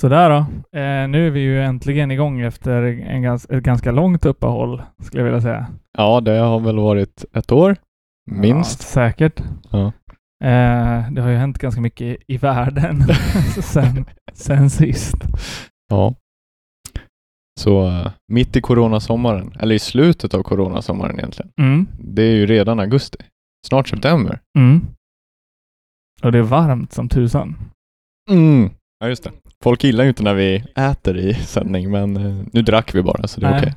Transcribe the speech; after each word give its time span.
Sådär 0.00 0.30
då. 0.30 0.36
Eh, 0.78 1.08
nu 1.08 1.26
är 1.26 1.30
vi 1.30 1.40
ju 1.40 1.62
äntligen 1.62 2.10
igång 2.10 2.40
efter 2.40 2.82
en 2.82 3.22
gans 3.22 3.46
ett 3.50 3.62
ganska 3.62 3.90
långt 3.92 4.24
uppehåll, 4.24 4.82
skulle 5.02 5.20
jag 5.20 5.24
vilja 5.24 5.40
säga. 5.40 5.66
Ja, 5.98 6.20
det 6.20 6.38
har 6.38 6.60
väl 6.60 6.78
varit 6.78 7.24
ett 7.34 7.52
år, 7.52 7.76
minst. 8.30 8.80
Ja, 8.80 8.86
säkert. 8.86 9.42
Ja. 9.70 9.86
Eh, 10.44 11.10
det 11.10 11.22
har 11.22 11.28
ju 11.30 11.36
hänt 11.36 11.58
ganska 11.58 11.80
mycket 11.80 12.16
i 12.26 12.36
världen 12.36 13.02
sen, 13.62 14.04
sen 14.32 14.70
sist. 14.70 15.16
Ja. 15.88 16.14
Så 17.60 17.86
uh, 17.86 18.08
mitt 18.32 18.56
i 18.56 18.60
coronasommaren, 18.60 19.52
eller 19.58 19.74
i 19.74 19.78
slutet 19.78 20.34
av 20.34 20.42
coronasommaren 20.42 21.18
egentligen. 21.18 21.50
Mm. 21.60 21.86
Det 21.98 22.22
är 22.22 22.32
ju 22.32 22.46
redan 22.46 22.80
augusti. 22.80 23.18
Snart 23.66 23.88
september. 23.88 24.40
Mm. 24.58 24.80
Och 26.22 26.32
det 26.32 26.38
är 26.38 26.42
varmt 26.42 26.92
som 26.92 27.08
tusan. 27.08 27.56
Mm. 28.30 28.70
Ja, 28.98 29.08
just 29.08 29.24
det. 29.24 29.30
Folk 29.64 29.84
gillar 29.84 30.04
ju 30.04 30.08
inte 30.08 30.22
när 30.22 30.34
vi 30.34 30.64
äter 30.74 31.16
i 31.16 31.34
sändning, 31.34 31.90
men 31.90 32.16
uh, 32.16 32.44
nu 32.52 32.62
drack 32.62 32.94
vi 32.94 33.02
bara, 33.02 33.26
så 33.26 33.40
det 33.40 33.46
är 33.46 33.58
okej. 33.58 33.74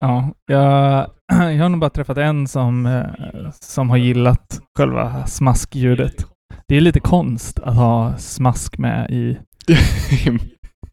Ja, 0.00 0.30
jag, 0.46 1.10
jag 1.52 1.62
har 1.62 1.68
nog 1.68 1.80
bara 1.80 1.90
träffat 1.90 2.18
en 2.18 2.48
som, 2.48 2.86
eh, 2.86 3.50
som 3.60 3.90
har 3.90 3.96
gillat 3.96 4.60
själva 4.78 5.26
smaskljudet. 5.26 6.26
Det 6.68 6.76
är 6.76 6.80
lite 6.80 7.00
konst 7.00 7.58
att 7.58 7.76
ha 7.76 8.16
smask 8.16 8.78
med 8.78 9.10
i, 9.10 9.38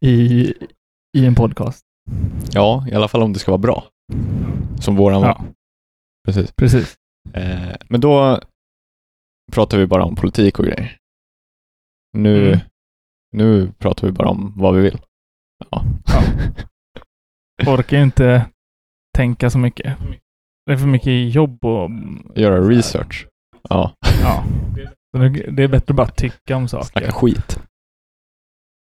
i, 0.06 0.54
i 1.18 1.26
en 1.26 1.34
podcast. 1.34 1.85
Ja, 2.52 2.86
i 2.90 2.94
alla 2.94 3.08
fall 3.08 3.22
om 3.22 3.32
det 3.32 3.38
ska 3.38 3.50
vara 3.50 3.58
bra. 3.58 3.84
Som 4.80 4.96
våran 4.96 5.20
var. 5.22 5.28
Ja, 5.28 5.44
Precis. 6.26 6.52
precis. 6.52 6.96
Eh, 7.32 7.76
men 7.88 8.00
då 8.00 8.40
pratar 9.52 9.78
vi 9.78 9.86
bara 9.86 10.04
om 10.04 10.16
politik 10.16 10.58
och 10.58 10.64
grejer. 10.64 10.96
Nu, 12.12 12.46
Mm. 12.48 12.58
nu 13.32 13.72
pratar 13.78 14.06
vi 14.06 14.12
bara 14.12 14.28
om 14.28 14.52
vad 14.56 14.74
vi 14.74 14.80
vill. 14.82 14.98
Ja. 15.70 15.84
Ja. 16.06 16.22
Orkar 17.74 18.02
inte 18.02 18.46
tänka 19.16 19.50
så 19.50 19.58
mycket. 19.58 19.98
Det 20.66 20.72
är 20.72 20.76
för 20.76 20.86
mycket 20.86 21.34
jobb 21.34 21.64
och... 21.64 21.90
Göra 22.34 22.60
research. 22.68 23.26
Ja, 23.68 23.94
Ja. 24.22 24.44
Det 25.52 25.62
är 25.62 25.68
bättre 25.68 25.92
att 25.92 25.96
bara 25.96 26.06
tycka 26.08 26.56
om 26.56 26.68
snacka 26.68 26.84
saker. 26.84 27.10
skit. 27.10 27.60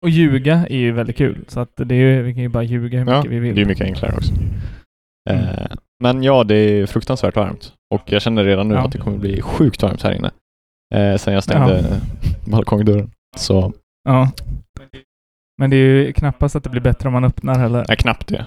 Och 0.04 0.10
ljuga 0.10 0.68
är 0.70 0.78
ju 0.78 0.92
väldigt 0.92 1.18
kul. 1.18 1.46
Så 1.48 1.60
att 1.60 1.72
det 1.76 1.96
är 1.96 2.22
vi 2.22 2.34
kan 2.34 2.44
ju 2.44 2.50
bara 2.50 2.64
ljuga 2.64 3.00
hur 3.00 3.12
Ja, 3.12 3.18
mycket 3.18 3.32
vi 3.32 3.36
det 3.36 3.42
vill. 3.42 3.52
är 3.58 3.58
ju 3.62 3.66
mycket 3.66 3.86
enklare 3.86 4.14
också. 4.18 4.34
Mm. 5.30 5.44
Eh, 5.46 5.68
men 6.04 6.24
ja, 6.24 6.44
det 6.44 6.56
är 6.56 6.86
fruktansvärt 6.86 7.36
varmt. 7.36 7.74
Och 7.94 8.02
jag 8.06 8.22
känner 8.22 8.44
redan 8.44 8.68
nu 8.68 8.76
Ja. 8.76 8.86
att 8.86 8.92
det 8.92 8.98
kommer 8.98 9.18
bli 9.18 9.42
sjukt 9.42 9.84
varmt 9.84 10.02
här 10.04 10.12
inne. 10.12 10.32
Eh, 10.96 11.18
sen 11.18 11.34
jag 11.34 11.44
stängde 11.44 12.02
balkongdörren. 12.52 13.12
Så, 13.38 13.74
Ja. 14.10 14.32
Men 15.58 15.70
det 15.70 15.76
är 15.76 15.80
ju 16.06 16.14
knappast 16.14 16.56
att 16.56 16.64
det 16.64 16.70
blir 16.70 16.82
bättre 16.82 17.08
om 17.10 17.14
man 17.14 17.24
öppnar 17.24 17.60
heller. 17.60 17.86
nej, 17.88 17.98
knappt 17.98 18.28
det. 18.28 18.46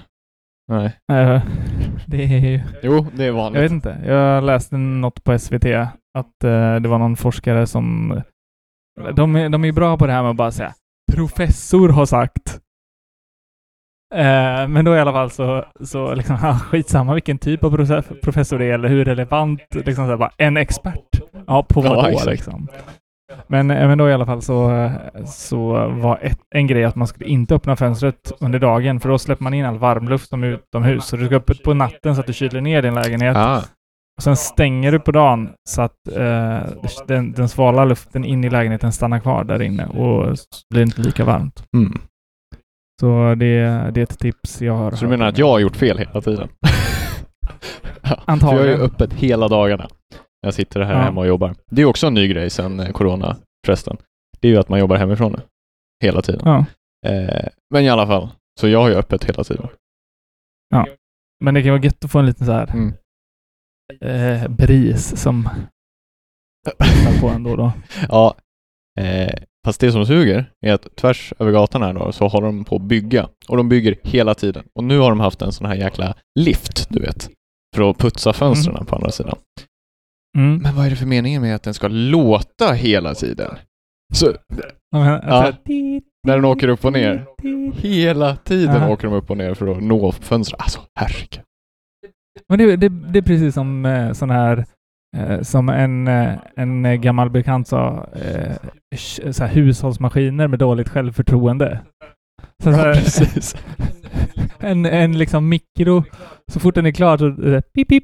Nej. 0.71 0.85
Eh, 1.11 1.41
Det 2.07 2.23
är 2.23 2.39
ju... 2.39 2.61
Jo, 2.83 3.07
det 3.15 3.23
är 3.23 3.27
Jag 3.27 3.33
vanligt. 3.33 3.61
vet 3.61 3.71
inte. 3.71 3.97
Jag 4.05 4.43
läste 4.43 4.77
något 4.77 5.23
på 5.23 5.39
SVT 5.39 5.65
att 6.17 6.43
eh, 6.43 6.75
det 6.75 6.87
var 6.89 6.97
någon 6.99 7.15
forskare 7.17 7.67
som... 7.67 8.13
De 9.15 9.35
är, 9.35 9.49
de 9.49 9.65
är 9.65 9.71
bra 9.71 9.97
på 9.97 10.07
det 10.07 10.13
här 10.13 10.21
med 10.21 10.31
att 10.31 10.37
bara 10.37 10.51
säga 10.51 10.73
professor 11.13 11.89
har 11.89 12.05
sagt. 12.05 12.59
Eh, 14.15 14.67
men 14.67 14.85
då 14.85 14.95
i 14.95 14.99
alla 14.99 15.11
fall 15.11 15.31
så, 15.31 15.65
så 15.83 16.13
liksom, 16.13 16.37
ja, 16.43 16.53
skitsamma 16.53 17.13
vilken 17.13 17.37
typ 17.37 17.63
av 17.63 17.69
professor 18.23 18.59
det 18.59 18.65
är 18.65 18.73
eller 18.73 18.89
hur 18.89 19.05
relevant, 19.05 19.61
liksom 19.75 20.05
så 20.05 20.09
här, 20.09 20.17
bara 20.17 20.31
en 20.37 20.57
expert. 20.57 21.21
Ja, 21.47 21.63
på 21.63 21.85
Ja, 21.85 21.93
vad 21.93 22.03
då 22.03 22.09
exakt. 22.09 22.27
liksom. 22.31 22.67
Men, 23.47 23.71
eh, 23.71 23.87
men 23.87 23.97
då 23.97 24.09
i 24.09 24.13
alla 24.13 24.25
fall 24.25 24.41
så, 24.41 24.91
så 25.25 25.87
var 25.89 26.19
ett, 26.21 26.39
en 26.55 26.67
grej 26.67 26.83
att 26.83 26.95
man 26.95 27.07
skulle 27.07 27.25
inte 27.29 27.55
öppna 27.55 27.75
fönstret 27.75 28.31
under 28.39 28.59
dagen 28.59 28.99
för 28.99 29.09
då 29.09 29.17
släpper 29.19 29.43
man 29.43 29.53
in 29.53 29.65
all 29.65 29.77
varmluft 29.77 30.29
som 30.29 30.43
utomhus. 30.43 31.05
Så 31.05 31.15
du 31.17 31.25
ska 31.25 31.35
öppet 31.35 31.63
på 31.63 31.73
natten 31.73 32.15
så 32.15 32.21
att 32.21 32.27
du 32.27 32.33
kyler 32.33 32.61
ner 32.61 32.81
din 32.81 32.95
lägenhet. 32.95 33.37
Ah, 33.37 33.63
Och 34.17 34.23
sen 34.23 34.35
stänger 34.35 34.91
du 34.91 34.99
på 34.99 35.11
dagen 35.11 35.49
så 35.69 35.81
att 35.81 36.07
eh, 36.07 36.59
den, 37.07 37.31
den 37.31 37.49
svala 37.49 37.85
luften 37.85 38.25
in 38.25 38.43
i 38.43 38.49
lägenheten 38.49 38.91
stannar 38.91 39.19
kvar 39.19 39.43
där 39.43 39.61
inne 39.61 39.85
och 39.85 40.37
blir 40.69 40.81
inte 40.81 41.01
lika 41.01 41.25
varmt. 41.25 41.63
mm. 41.77 41.99
Så 43.01 43.35
det, 43.35 43.59
det 43.93 43.99
är 43.99 44.03
ett 44.03 44.19
tips 44.19 44.61
jag 44.61 44.73
har. 44.73 44.91
Så 44.91 45.05
du 45.05 45.09
menar 45.09 45.27
att 45.27 45.37
jag 45.37 45.47
har 45.47 45.59
gjort 45.59 45.75
fel 45.75 45.97
hela 45.97 46.21
tiden? 46.21 46.49
ja, 48.01 48.09
för 48.09 48.21
Antagligen. 48.25 48.65
jag 48.65 48.73
är 48.73 48.77
ju 48.77 48.83
öppet 48.83 49.13
hela 49.13 49.47
dagarna. 49.47 49.87
Jag 50.41 50.53
sitter 50.53 50.81
här 50.81 50.93
Ja. 50.93 50.99
hemma 50.99 51.21
och 51.21 51.27
jobbar. 51.27 51.55
Det 51.71 51.81
är 51.81 51.85
också 51.85 52.07
en 52.07 52.13
ny 52.13 52.27
grej 52.27 52.49
sedan 52.49 52.79
eh, 52.79 52.91
corona 52.91 53.35
förresten. 53.65 53.97
Det 54.39 54.47
är 54.47 54.51
ju 54.51 54.57
att 54.57 54.69
man 54.69 54.79
jobbar 54.79 54.95
hemifrån 54.97 55.31
nu. 55.31 55.39
Hela 56.03 56.21
tiden. 56.21 56.41
Ja, 56.45 56.65
Eh, 57.07 57.47
men 57.73 57.83
i 57.83 57.89
alla 57.89 58.07
fall. 58.07 58.29
Så 58.59 58.67
jag 58.67 58.79
har 58.81 58.89
ju 58.89 58.95
öppet 58.95 59.23
hela 59.23 59.43
tiden. 59.43 59.67
men 61.43 61.53
det 61.53 61.61
kan 61.63 61.71
vara 61.71 61.81
gött 61.81 62.03
att 62.05 62.11
få 62.11 62.19
en 62.19 62.25
liten 62.25 62.45
så 62.45 62.51
här 62.53 62.69
Mm. 62.73 62.93
Eh, 64.01 64.47
bris 64.47 65.21
som 65.21 65.49
på 67.21 67.27
ändå 67.29 67.55
då. 67.55 67.71
Ja, 68.09 68.35
eh, 68.99 69.33
fast 69.65 69.79
det 69.81 69.91
som 69.91 70.05
suger 70.05 70.51
är 70.65 70.73
att 70.73 70.95
tvärs 70.95 71.33
över 71.39 71.51
gatan 71.51 71.81
här 71.81 71.93
då 71.93 72.11
så 72.11 72.27
håller 72.27 72.47
de 72.47 72.65
på 72.65 72.75
att 72.75 72.81
bygga 72.81 73.29
och 73.47 73.57
de 73.57 73.69
bygger 73.69 73.95
hela 74.03 74.35
tiden. 74.35 74.63
Och 74.75 74.83
nu 74.83 74.99
har 74.99 75.09
de 75.09 75.19
haft 75.19 75.41
en 75.41 75.51
sån 75.51 75.67
här 75.67 75.75
jäkla 75.75 76.15
lift, 76.39 76.89
du 76.89 76.99
vet, 76.99 77.29
för 77.75 77.89
att 77.89 77.97
putsa 77.97 78.33
fönstren 78.33 78.85
på 78.85 78.95
andra 78.95 79.11
sidan. 79.11 79.37
Mm. 80.37 80.57
Men 80.57 80.75
vad 80.75 80.85
är 80.85 80.89
det 80.89 80.95
för 80.95 81.05
meningen 81.05 81.41
med 81.41 81.55
att 81.55 81.63
den 81.63 81.73
ska 81.73 81.87
låta 81.87 82.73
hela 82.73 83.15
tiden? 83.15 83.55
Så 84.13 84.33
Ja, 84.89 85.19
alltså, 85.19 85.61
när 86.27 86.35
den 86.35 86.45
åker 86.45 86.67
upp 86.67 86.85
och 86.85 86.93
ner, 86.93 87.25
hela 87.73 88.35
tiden 88.35 88.81
Ja. 88.81 88.89
åker 88.89 89.07
de 89.07 89.13
upp 89.13 89.29
och 89.29 89.37
ner 89.37 89.53
för 89.53 89.67
att 89.67 89.83
nå 89.83 90.11
fönstren. 90.11 90.59
Alltså 90.59 90.79
herregud. 90.99 91.41
Men 92.49 92.59
det, 92.59 92.75
det, 92.75 92.89
det 92.89 93.19
är 93.19 93.23
precis 93.23 93.53
som 93.53 93.85
eh, 93.85 94.11
sån 94.13 94.29
här 94.29 94.65
eh, 95.17 95.41
som 95.41 95.69
en, 95.69 96.07
eh, 96.07 96.33
en 96.55 97.01
gammal 97.01 97.29
bekant 97.29 97.67
sa, 97.67 98.07
eh, 98.15 98.55
så 99.31 99.43
här, 99.43 99.53
hushållsmaskiner 99.53 100.47
med 100.47 100.59
dåligt 100.59 100.89
självförtroende. 100.89 101.79
Så, 102.63 102.71
så 102.71 102.77
Ja, 102.79 102.83
här, 102.83 102.93
precis. 102.93 103.55
en, 104.59 104.85
en 104.85 105.17
liksom 105.17 105.49
mikro, 105.49 106.03
så 106.51 106.59
fort 106.59 106.75
den 106.75 106.85
är 106.85 106.91
klar 106.91 107.17
så 107.17 107.27
eh, 107.27 107.61
pip 107.61 107.87
pip. 107.87 108.03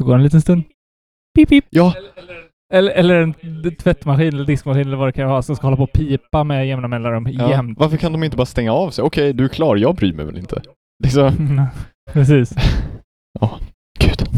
Så 0.00 0.04
går 0.06 0.12
den 0.12 0.20
en 0.20 0.24
liten 0.24 0.40
stund. 0.40 0.62
Pip 1.38 1.48
pip. 1.48 1.64
Ja, 1.70 1.94
Eller, 2.72 2.92
eller 2.92 3.14
en 3.20 3.34
tvättmaskin 3.76 4.34
eller 4.34 4.44
diskmaskin 4.44 4.86
eller 4.86 4.96
vad 4.96 5.08
det 5.08 5.12
kan 5.12 5.28
vara 5.28 5.42
som 5.42 5.56
ska 5.56 5.66
hålla 5.66 5.76
på 5.76 5.82
och 5.82 5.92
pipa 5.92 6.44
med 6.44 6.68
jämna 6.68 6.88
mellanrum 6.88 7.28
ja. 7.30 7.50
jämt. 7.50 7.78
Varför 7.78 7.96
kan 7.96 8.12
de 8.12 8.24
inte 8.24 8.36
bara 8.36 8.46
stänga 8.46 8.72
av 8.72 8.90
sig? 8.90 9.04
Okej, 9.04 9.32
du 9.32 9.44
är 9.44 9.48
klar, 9.48 9.76
jag 9.76 9.94
bryr 9.94 10.12
mig 10.12 10.24
väl 10.26 10.38
inte. 10.38 10.62
Liksom, 11.04 11.66
Precis. 12.12 12.54
gud. 13.98 14.28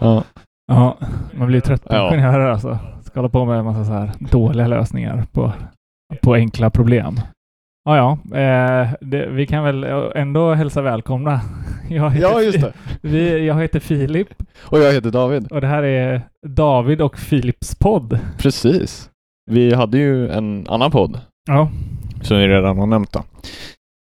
Ja. 0.00 0.24
Ja, 0.66 0.98
man 1.34 1.46
blir 1.48 1.60
trött 1.60 1.84
på 1.84 1.94
Ja. 1.94 2.14
ingenjörer 2.14 2.50
alltså. 2.50 2.78
Ska 3.04 3.18
hålla 3.20 3.28
på 3.28 3.44
med 3.44 3.58
en 3.58 3.64
massa 3.64 3.84
så 3.84 3.92
här 3.92 4.10
dåliga 4.18 4.66
lösningar 4.66 5.24
på, 5.32 5.52
på 6.22 6.34
enkla 6.34 6.70
problem. 6.70 7.20
Ja, 7.84 7.96
ja. 7.96 8.38
Eh, 8.38 8.88
det, 9.00 9.26
vi 9.26 9.46
kan 9.46 9.64
väl 9.64 9.84
ändå 10.14 10.54
hälsa 10.54 10.82
välkomna. 10.82 11.40
Jag 11.88 12.10
heter, 12.10 12.28
ja, 12.28 12.40
just 12.42 12.60
det. 12.60 12.72
Vi, 13.02 13.46
jag 13.46 13.54
heter 13.60 13.80
Filip 13.80 14.28
Och 14.60 14.78
jag 14.78 14.92
heter 14.92 15.10
David. 15.10 15.52
och 15.52 15.60
det 15.60 15.66
här 15.66 15.82
är 15.82 16.22
David 16.46 17.00
och 17.00 17.18
Filips 17.18 17.74
podd. 17.74 18.18
Precis. 18.38 19.10
Vi 19.50 19.74
hade 19.74 19.98
ju 19.98 20.28
en 20.28 20.66
annan 20.68 20.90
podd 20.90 21.20
Ja. 21.48 21.70
som 22.22 22.36
vi 22.38 22.48
redan 22.48 22.78
har 22.78 22.86
nämnt 22.86 23.12
då. 23.12 23.22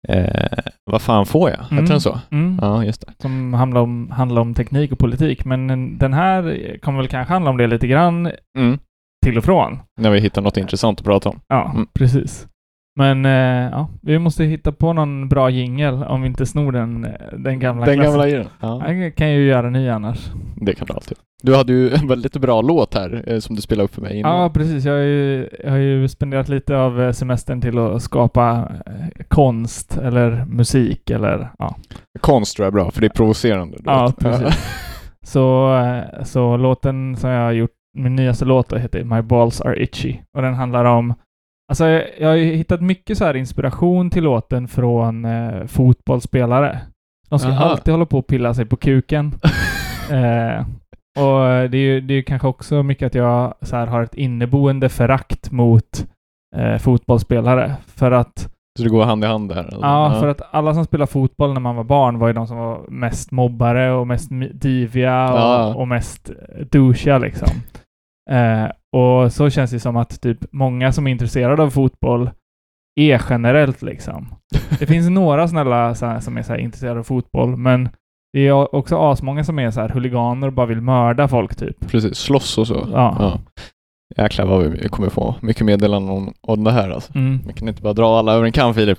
Eh, 0.09 0.59
vad 0.91 1.03
fan 1.03 1.27
får 1.27 1.51
jag? 1.51 1.59
Mm. 1.59 1.77
Heter 1.83 1.93
den 1.95 2.01
så? 2.01 2.21
Mm. 2.31 2.59
Ja, 2.63 2.85
just 2.85 3.01
det. 3.07 3.13
Som 3.23 3.55
handlar 3.55 3.81
om, 3.81 4.11
handlar 4.11 4.43
om 4.43 4.55
teknik 4.55 4.93
och 4.93 4.99
politik. 4.99 5.45
Men 5.45 5.99
den 5.99 6.13
här 6.13 6.77
kommer 6.83 6.99
väl 6.99 7.09
kanske 7.09 7.33
handla 7.33 7.51
om 7.51 7.57
det 7.57 7.67
lite 7.67 7.87
grann 7.87 8.31
Mm. 8.59 8.79
till 9.27 9.39
och 9.39 9.45
från. 9.45 9.79
När 10.01 10.11
vi 10.11 10.21
hittar 10.21 10.43
något 10.43 10.57
intressant 10.57 10.99
att 11.01 11.05
prata 11.07 11.29
om. 11.29 11.41
Ja, 11.49 11.71
Mm. 11.75 11.87
precis. 11.95 12.47
Men 12.97 13.25
eh, 13.27 13.71
ja, 13.73 13.89
vi 14.03 14.19
måste 14.19 14.45
hitta 14.45 14.73
på 14.73 14.93
någon 14.93 15.29
bra 15.29 15.51
jingel 15.51 15.95
om 16.05 16.23
vi 16.23 16.27
inte 16.29 16.47
snor 16.47 16.73
den, 16.73 17.05
eh, 17.05 17.11
den 17.39 17.59
gamla 17.59 17.87
Den 17.87 17.95
klassen. 17.95 18.13
gamla 18.21 18.37
den. 18.37 18.47
Ja, 18.61 18.93
Jag 18.93 19.15
kan 19.17 19.31
ju 19.33 19.47
göra 19.47 19.67
en 19.67 19.73
ny 19.73 19.89
annars. 19.89 20.31
det 20.57 20.75
kan 20.75 20.87
du 20.87 20.93
alltid. 20.93 21.19
Du 21.43 21.57
hade 21.57 21.73
ju 21.73 21.91
en 21.95 22.09
väldigt 22.09 22.37
bra 22.37 22.61
låt 22.63 22.95
här 22.95 23.25
eh, 23.27 23.39
som 23.39 23.57
du 23.57 23.63
spelade 23.63 23.85
upp 23.85 23.95
för 23.95 24.03
mig 24.03 24.19
innan. 24.19 24.41
Ja, 24.41 24.51
precis. 24.51 24.85
Jag 24.85 24.93
har, 24.93 25.01
ju, 25.01 25.49
jag 25.65 25.71
har 25.71 25.79
ju 25.79 26.09
spenderat 26.09 26.49
lite 26.49 26.77
av 26.77 27.03
eh, 27.03 27.13
semestern 27.13 27.61
till 27.61 27.79
att 27.79 28.03
skapa 28.03 28.69
eh, 28.87 29.25
konst 29.29 29.97
eller 29.99 30.45
musik 30.45 31.11
eller 31.11 31.49
ja. 31.59 31.77
Konst 32.21 32.57
tror 32.57 32.65
jag 32.65 32.71
är 32.71 32.75
bra, 32.83 32.91
för 32.91 33.01
det 33.01 33.07
är 33.07 33.09
provocerande. 33.17 33.79
Ja, 33.85 34.07
vet. 34.07 34.17
precis. 34.19 34.79
Så, 35.25 35.77
eh, 35.77 36.23
så 36.25 36.57
låten 36.57 37.17
som 37.17 37.31
jag 37.31 37.45
har 37.45 37.53
gjort, 37.53 37.71
min 37.99 38.17
nyaste 38.17 38.45
låt 38.45 38.73
heter 38.73 39.05
My 39.05 39.23
Balls 39.23 39.61
Are 39.61 39.83
Itchy 39.83 40.17
och 40.37 40.43
den 40.43 40.55
handlar 40.55 40.85
om 40.85 41.15
Alltså, 41.69 41.87
jag, 42.19 42.29
har 42.29 42.35
ju 42.35 42.45
hittat 42.55 42.83
mycket 42.83 43.19
så 43.19 43.25
här 43.25 43.37
inspiration 43.37 44.11
till 44.11 44.25
låten 44.25 44.69
från 44.69 45.25
eh, 45.25 45.67
fotbollsspelare. 45.67 46.81
De 47.29 47.39
ska 47.39 47.49
Aha. 47.49 47.65
alltid 47.65 47.93
hålla 47.95 48.07
på 48.07 48.19
och 48.19 48.27
pilla 48.27 48.55
sig 48.55 48.67
på 48.67 48.77
kuken. 48.77 49.27
eh, 50.11 50.67
och 51.19 51.71
det 51.71 51.79
är 51.79 51.83
ju 51.83 52.01
det 52.01 52.15
är 52.15 52.23
kanske 52.23 52.49
också 52.49 52.83
mycket 52.83 53.07
att 53.07 53.15
jag 53.15 53.55
så 53.63 53.77
här, 53.77 53.87
har 53.87 54.03
ett 54.03 54.15
inneboende 54.15 54.89
förakt 54.89 55.51
mot 55.51 56.07
eh, 56.57 56.79
fotbollsspelare. 56.79 57.75
För 57.87 58.11
att, 58.13 58.39
Så 58.79 58.83
det 58.85 58.89
går 58.91 59.05
hand 59.05 59.25
i 59.25 59.27
hand 59.27 59.49
där? 59.49 59.57
alltså? 59.65 59.81
ja, 59.83 60.17
för 60.21 60.29
att 60.29 60.43
alla 60.55 60.75
som 60.75 60.85
spelar 60.85 61.07
fotboll 61.07 61.53
när 61.53 61.61
man 61.61 61.77
var 61.77 61.85
barn 61.85 62.19
var 62.19 62.27
ju 62.29 62.33
de 62.35 62.47
som 62.47 62.57
var 62.57 62.87
mest 62.89 63.31
mobbare 63.31 63.93
och 63.93 64.07
mest 64.07 64.29
diviga 64.53 65.33
och, 65.33 65.39
Ja. 65.39 65.75
och 65.75 65.89
mest 65.89 66.31
douchiga 66.71 67.19
liksom. 67.19 67.49
Eh, 68.31 68.65
och 68.97 69.33
så 69.33 69.51
känns 69.51 69.71
det 69.71 69.81
som 69.81 69.97
att 69.97 70.21
typ 70.21 70.39
många 70.53 70.93
som 70.93 71.07
är 71.07 71.11
intresserade 71.11 71.63
av 71.63 71.71
fotboll 71.71 72.31
är 73.01 73.23
generellt 73.31 73.83
liksom. 73.83 74.35
Det 74.79 74.87
finns 74.87 75.09
några 75.11 75.49
snälla 75.49 75.95
här, 75.95 76.21
som 76.21 76.37
är 76.37 76.43
så 76.43 76.53
här, 76.53 76.61
intresserade 76.61 77.01
av 77.01 77.05
fotboll, 77.05 77.57
men 77.57 77.89
det 78.33 78.41
är 78.49 78.75
också 78.75 78.99
asmånga 78.99 79.45
som 79.45 79.59
är 79.59 79.71
så 79.71 79.81
här 79.81 79.89
huliganer 79.89 80.47
och 80.47 80.53
bara 80.53 80.67
vill 80.67 80.81
mörda 80.81 81.29
folk 81.29 81.57
typ. 81.57 81.81
Precis, 81.81 82.19
slåss 82.19 82.59
och 82.59 82.67
så. 82.67 82.89
Ja. 82.93 83.17
Ja. 83.19 83.41
Jäklar 84.23 84.47
vad 84.47 84.65
vi 84.65 84.89
kommer 84.89 85.09
få 85.09 85.35
mycket 85.41 85.67
meddelanden 85.67 86.11
om, 86.11 86.35
om 86.41 86.65
det 86.65 86.73
här 86.73 86.91
alltså. 86.91 87.15
Mm. 87.15 87.41
Man 87.45 87.55
kan 87.55 87.69
inte 87.69 87.83
bara 87.83 87.93
dra 87.93 88.19
alla 88.19 88.33
över 88.33 88.45
en 88.45 88.53
kam 88.53 88.75
Filip. 88.75 88.99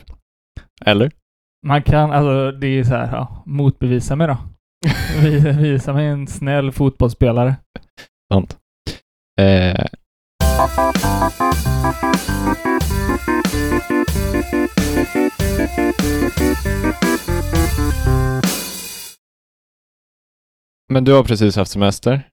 Eller? 0.86 1.12
Man 1.68 1.84
kan, 1.84 2.12
alltså 2.12 2.51
det 2.51 2.68
är 2.68 2.84
så 2.84 2.96
här, 2.96 3.16
ja, 3.16 3.44
motbevisa 3.46 4.16
mig 4.16 4.28
då. 4.28 4.38
Visa, 5.22 5.51
visa 5.51 5.94
mig 5.94 6.07
en 6.07 6.28
snäll 6.28 6.72
fotbollsspelare. 6.72 7.56
Sant. 8.34 8.57
Eh, 9.41 9.85
men 20.94 21.03
du 21.03 21.13
har 21.13 21.24
precis 21.24 21.56
haft 21.56 21.71
semester? 21.71 22.30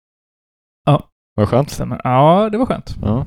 Ja. 0.86 1.10
Vad 1.36 1.50
skönt. 1.50 1.70
Stämmer. 1.70 2.02
Ja, 2.04 2.50
det 2.50 2.58
var 2.58 2.66
skönt. 2.66 2.96
Ja. 3.02 3.26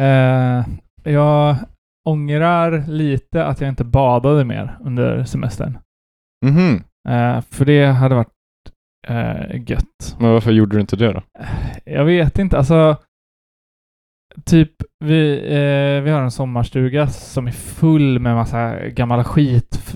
Eh, 0.00 0.66
jag 1.04 1.56
ångrar 2.08 2.84
lite 2.88 3.44
att 3.44 3.60
jag 3.60 3.68
inte 3.68 3.84
badade 3.84 4.44
mer 4.44 4.78
under 4.80 5.24
semestern. 5.24 5.78
Mhm. 6.46 6.82
Eh, 7.08 7.40
för 7.40 7.64
det 7.64 7.86
hade 7.86 8.14
varit 8.14 8.32
eh, 9.08 9.70
gött. 9.70 10.16
Men 10.18 10.30
varför 10.30 10.52
gjorde 10.52 10.76
du 10.76 10.80
inte 10.80 10.96
det 10.96 11.12
då? 11.12 11.22
Jag 11.84 12.04
vet 12.04 12.38
inte, 12.38 12.58
alltså 12.58 12.96
Typ, 14.44 14.72
vi, 15.04 15.36
eh, 15.36 16.02
vi 16.02 16.10
har 16.10 16.20
en 16.20 16.30
sommarstuga 16.30 17.06
som 17.06 17.46
är 17.46 17.52
full 17.52 18.18
med 18.18 18.34
massa 18.34 18.88
gammal 18.88 19.24
skit. 19.24 19.94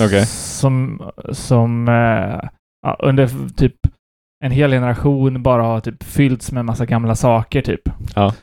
Okej. 0.00 0.26
Som, 0.26 1.10
som 1.32 1.88
eh, 1.88 2.48
ja, 2.86 2.96
under 2.98 3.54
typ 3.56 3.76
en 4.44 4.50
hel 4.50 4.70
generation 4.70 5.42
bara 5.42 5.62
har 5.62 5.80
typ 5.80 6.02
fyllts 6.02 6.52
med 6.52 6.64
massa 6.64 6.86
gamla 6.86 7.14
saker 7.14 7.62
typ. 7.62 7.82
Ja. 8.14 8.34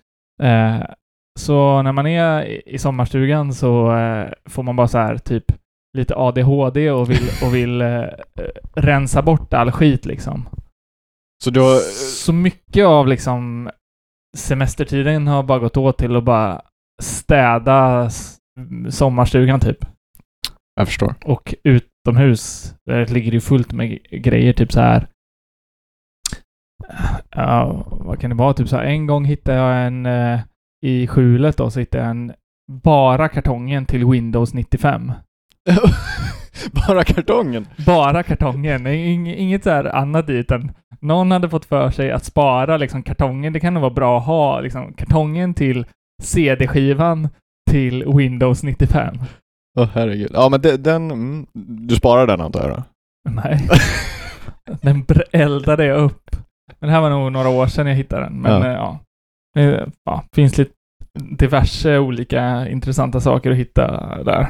Eh, 0.44 0.81
så 1.39 1.81
när 1.81 1.91
man 1.91 2.07
är 2.07 2.44
i, 2.44 2.62
i 2.65 2.77
sommarstugan 2.77 3.53
så 3.53 3.95
eh, 3.97 4.31
får 4.45 4.63
man 4.63 4.75
bara 4.75 4.88
så 4.88 4.97
här 4.97 5.17
typ 5.17 5.45
lite 5.97 6.15
ADHD 6.15 6.91
och 6.91 7.09
vill, 7.09 7.29
och 7.43 7.55
vill 7.55 7.81
eh, 7.81 8.03
eh, 8.03 8.11
rensa 8.75 9.21
bort 9.21 9.53
all 9.53 9.71
skit 9.71 10.05
liksom. 10.05 10.49
Så 11.43 11.51
har... 11.51 11.79
Så 12.23 12.33
mycket 12.33 12.85
av 12.85 13.07
liksom 13.07 13.69
semestertiden 14.38 15.27
har 15.27 15.43
bara 15.43 15.59
gått 15.59 15.77
åt 15.77 15.97
till 15.97 16.15
att 16.15 16.23
bara 16.23 16.61
städa 17.01 18.09
sommarstugan 18.89 19.59
typ. 19.59 19.77
Jag 20.75 20.88
förstår. 20.88 21.15
Och 21.25 21.55
utomhus, 21.63 22.75
där 22.85 23.05
ligger 23.05 23.31
det 23.31 23.41
fullt 23.41 23.73
med 23.73 24.03
grejer, 24.11 24.53
typ 24.53 24.71
så 24.71 24.79
här. 24.79 25.07
Ja, 27.29 27.85
vad 27.89 28.19
kan 28.19 28.29
det 28.29 28.35
vara? 28.35 28.53
Typ 28.53 28.69
så 28.69 28.75
här, 28.75 28.83
en 28.83 29.07
gång 29.07 29.25
hittade 29.25 29.57
jag 29.57 29.88
en 29.88 30.05
eh, 30.05 30.39
i 30.85 31.07
skjulet 31.07 31.57
då, 31.57 31.69
så 31.69 31.79
hittade 31.79 32.03
jag 32.03 32.11
en 32.11 32.33
bara 32.83 33.29
kartongen 33.29 33.85
till 33.85 34.05
Windows 34.05 34.53
95. 34.53 35.11
Bara 36.88 37.04
kartongen? 37.04 37.68
Bara 37.86 38.24
kartongen, 38.24 38.88
ing, 38.88 39.28
inget 39.34 39.63
så 39.63 39.69
här 39.69 39.96
annat 39.96 40.30
i, 40.30 40.34
utan 40.34 40.72
någon 41.00 41.31
hade 41.31 41.50
fått 41.50 41.66
för 41.66 41.92
sig 41.92 42.12
att 42.12 42.25
spara 42.25 42.78
liksom 42.78 43.04
kartongen. 43.04 43.54
Det 43.54 43.60
kan 43.60 43.74
nog 43.74 43.81
vara 43.81 43.94
bra 43.94 44.18
att 44.18 44.25
ha 44.25 44.60
liksom 44.60 44.94
kartongen 44.94 45.54
till 45.54 45.86
CD-skivan 46.24 47.30
till 47.72 48.04
Windows 48.16 48.63
95. 48.63 49.16
Åh 49.80 49.88
herregud. 49.94 50.31
Ja 50.34 50.50
men 50.50 50.62
det, 50.62 50.78
den... 50.78 51.12
Mm, 51.12 51.48
du 51.88 51.96
sparar 51.96 52.28
den 52.28 52.42
antar 52.42 52.62
jag 52.62 52.69
då? 52.78 52.84
Nej. 53.30 53.68
den 54.81 55.06
eldade 55.31 55.86
jag 55.86 56.02
upp. 56.02 56.36
Men 56.80 56.88
det 56.88 56.94
här 56.96 57.02
var 57.02 57.10
nog 57.10 57.31
några 57.31 57.50
år 57.50 57.68
sedan 57.68 57.88
jag 57.88 57.96
hittade 57.96 58.24
den. 58.24 58.42
Men 58.42 58.52
Ja. 58.52 59.00
ja, 59.54 59.62
ja. 59.62 59.88
Ja, 60.06 60.24
finns 60.36 60.58
lite 60.58 60.72
diverse 61.19 61.98
olika 61.98 62.69
intressanta 62.69 63.19
saker 63.22 63.52
att 63.52 63.58
hitta 63.58 63.88
där. 64.24 64.48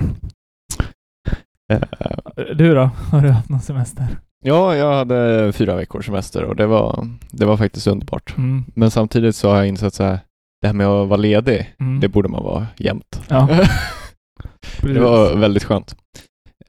Eh, 1.71 2.56
Du 2.56 2.73
då? 2.75 2.89
Har 3.12 3.21
du 3.21 3.29
haft 3.29 3.50
någon 3.50 3.59
semester? 3.62 4.07
Ja, 4.44 4.75
jag 4.75 4.94
hade 4.94 5.51
fyra 5.53 5.75
veckors 5.75 6.06
semester 6.06 6.44
och 6.44 6.56
det 6.56 6.65
var, 6.68 7.07
det 7.31 7.45
var 7.45 7.57
faktiskt 7.57 7.88
underbart. 7.88 8.38
Mm. 8.38 8.65
Men 8.75 8.91
samtidigt 8.91 9.35
så 9.35 9.50
har 9.50 9.57
jag 9.57 9.68
insett 9.68 9.94
så 9.94 10.03
här, 10.03 10.19
det 10.62 10.68
här 10.68 10.73
med 10.73 10.88
att 10.88 11.07
vara 11.07 11.18
ledig, 11.18 11.75
Mm. 11.79 12.00
det 12.00 12.07
borde 12.07 12.29
man 12.29 12.44
vara 12.44 12.68
jämt. 12.77 13.21
Ja. 13.29 13.47
det 14.81 15.00
var 15.00 15.35
väldigt 15.38 15.63
skönt. 15.63 15.95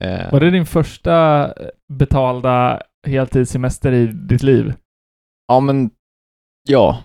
Eh, 0.01 0.33
Var 0.33 0.41
det 0.41 0.51
din 0.51 0.67
första 0.67 1.49
betalda 1.93 2.83
heltidssemester 3.07 3.93
i 3.93 4.07
ditt 4.07 4.43
liv? 4.43 4.75
Ja, 5.49 5.61
men 5.61 5.91
ja. 6.69 7.03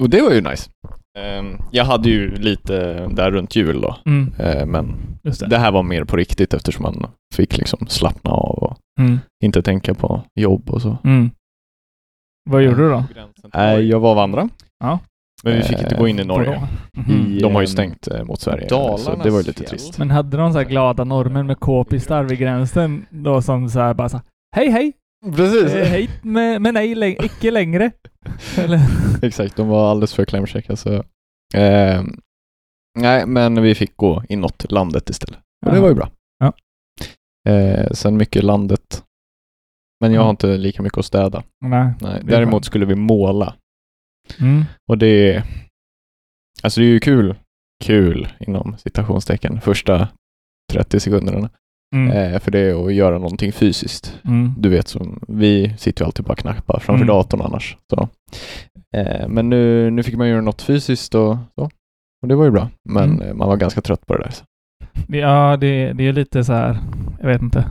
Och 0.00 0.10
det 0.10 0.22
var 0.22 0.30
ju 0.32 0.40
nice. 0.40 0.70
Ehm, 1.18 1.58
jag 1.70 1.84
hade 1.84 2.08
ju 2.10 2.34
lite 2.36 3.06
där 3.06 3.30
runt 3.30 3.56
jul 3.56 3.80
då, 3.80 3.96
Mm. 4.06 4.32
Eh, 4.38 4.66
men 4.66 4.94
Just 5.22 5.40
det. 5.40 5.46
det 5.46 5.58
här 5.58 5.72
var 5.72 5.82
mer 5.82 6.04
på 6.04 6.16
riktigt 6.16 6.54
eftersom 6.54 6.82
man 6.82 7.06
fick 7.34 7.58
liksom 7.58 7.86
slappna 7.88 8.30
av 8.30 8.58
och 8.58 8.76
Mm. 9.00 9.18
inte 9.44 9.62
tänka 9.62 9.94
på 9.94 10.22
jobb 10.40 10.70
och 10.70 10.82
så. 10.82 10.98
Mm. 11.04 11.30
Vad 12.50 12.62
gjorde 12.62 12.76
du 12.82 12.88
då? 12.90 13.04
Nej, 13.54 13.88
jag 13.88 14.00
var 14.00 14.10
och 14.10 14.16
vandra. 14.16 14.48
Ja. 14.84 14.98
Men 15.44 15.56
vi 15.56 15.62
fick 15.62 15.78
inte 15.80 15.94
gå 15.94 16.08
in 16.08 16.18
i 16.18 16.22
På 16.22 16.28
Norge. 16.28 16.50
då? 16.94 17.00
Mhm. 17.00 17.38
De 17.38 17.54
har 17.54 17.60
ju 17.62 17.64
ehm, 17.64 17.66
stängt 17.72 18.08
eh, 18.08 18.24
mot 18.24 18.40
Sverige. 18.40 18.68
så 18.68 18.74
Dalarnas 18.74 19.22
det 19.24 19.30
var 19.30 19.38
ju 19.38 19.44
lite 19.46 19.52
fjäll. 19.58 19.68
trist. 19.70 19.98
Men 19.98 20.10
hade 20.10 20.36
de 20.36 20.52
så 20.52 20.58
här 20.58 20.64
glada 20.66 21.04
norrmän 21.04 21.46
med 21.46 21.60
k-pistar 21.60 22.24
vid 22.24 22.38
gränsen 22.38 23.06
då 23.10 23.42
som 23.42 23.68
så 23.68 23.80
här 23.80 23.94
bara 23.94 24.08
så 24.08 24.16
här, 24.16 24.24
Hej 24.56 24.70
hej! 24.70 24.92
Precis. 25.36 25.74
Eh, 25.74 25.86
hej 25.88 26.10
men, 26.22 26.62
men 26.62 26.74
nej, 26.74 26.94
läng- 26.94 27.24
icke 27.24 27.50
längre. 27.50 27.90
Exakt, 29.22 29.56
de 29.56 29.68
var 29.68 29.90
alldeles 29.90 30.14
för 30.14 30.24
klämkäcka 30.24 30.76
så. 30.76 31.04
Ehm, 31.54 32.20
nej, 32.98 33.26
men 33.26 33.62
vi 33.62 33.74
fick 33.74 33.96
gå 33.96 34.22
inåt 34.28 34.72
landet 34.72 35.10
istället. 35.10 35.40
Och 35.66 35.72
det 35.72 35.80
var 35.80 35.88
ju 35.88 35.94
bra. 35.94 36.10
Ja. 36.38 36.52
Eh, 37.52 37.90
sen 37.92 38.16
mycket 38.16 38.42
landet. 38.44 39.04
Men 40.00 40.10
jag 40.12 40.18
Mm. 40.20 40.24
har 40.24 40.30
inte 40.30 40.56
lika 40.56 40.82
mycket 40.82 40.98
att 40.98 41.04
städa. 41.04 41.42
Nej. 41.64 41.92
Nej. 42.00 42.20
Däremot 42.24 42.64
skulle 42.64 42.86
vi 42.86 42.94
måla. 42.94 43.54
Mm. 44.40 44.64
Och 44.88 44.98
det. 44.98 45.44
Alltså 46.62 46.80
det 46.80 46.86
är 46.86 46.90
ju 46.90 47.00
kul. 47.00 47.34
Kul 47.84 48.28
inom 48.40 48.76
citationstecken. 48.78 49.60
Första 49.60 50.08
30 50.72 51.00
sekunderna. 51.00 51.50
Mm. 51.92 52.10
Eh, 52.34 52.40
för 52.40 52.50
det 52.50 52.58
är 52.58 52.86
att 52.86 52.94
göra 52.94 53.18
någonting 53.18 53.52
fysiskt. 53.52 54.20
Mm. 54.24 54.54
Du 54.58 54.68
vet, 54.68 54.88
som, 54.88 55.20
vi 55.28 55.74
sitter 55.78 56.02
ju 56.02 56.06
alltid 56.06 56.24
bara 56.24 56.34
knappar 56.36 56.78
framför 56.80 57.04
Mm. 57.04 57.06
datorn 57.06 57.40
annars. 57.40 57.76
Så. 57.90 58.08
Eh, 58.96 59.28
men 59.28 59.50
nu, 59.50 59.90
nu 59.90 60.02
fick 60.02 60.16
man 60.16 60.28
göra 60.28 60.40
något 60.40 60.62
fysiskt 60.62 61.14
och 61.14 61.36
så. 61.54 61.70
Och 62.22 62.28
det 62.28 62.34
var 62.34 62.44
ju 62.44 62.50
bra. 62.50 62.68
Men 62.88 63.22
Mm. 63.22 63.38
man 63.38 63.48
var 63.48 63.56
ganska 63.56 63.80
trött 63.80 64.06
på 64.06 64.16
det 64.16 64.22
där. 64.22 64.34
Ja, 65.18 65.56
det, 65.56 65.92
det 65.92 66.04
är 66.08 66.12
lite 66.12 66.44
så 66.44 66.52
här, 66.52 66.78
jag 67.20 67.26
vet 67.28 67.42
inte. 67.42 67.64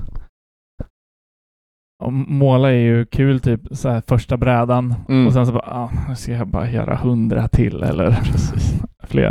Och 2.03 2.13
måla 2.13 2.69
är 2.71 2.75
ju 2.75 3.05
kul 3.05 3.39
typ 3.39 3.61
så 3.71 3.89
här 3.89 4.01
första 4.07 4.37
brädan 4.37 4.95
Mm. 5.09 5.27
och 5.27 5.33
sen 5.33 5.45
så 5.45 5.51
bara, 5.53 5.65
ah, 5.73 5.89
nu 6.09 6.15
ska 6.15 6.31
jag 6.31 6.47
bara 6.47 6.69
göra 6.71 6.95
hundra 6.95 7.47
till 7.47 7.83
eller 7.83 8.19
fler. 9.07 9.29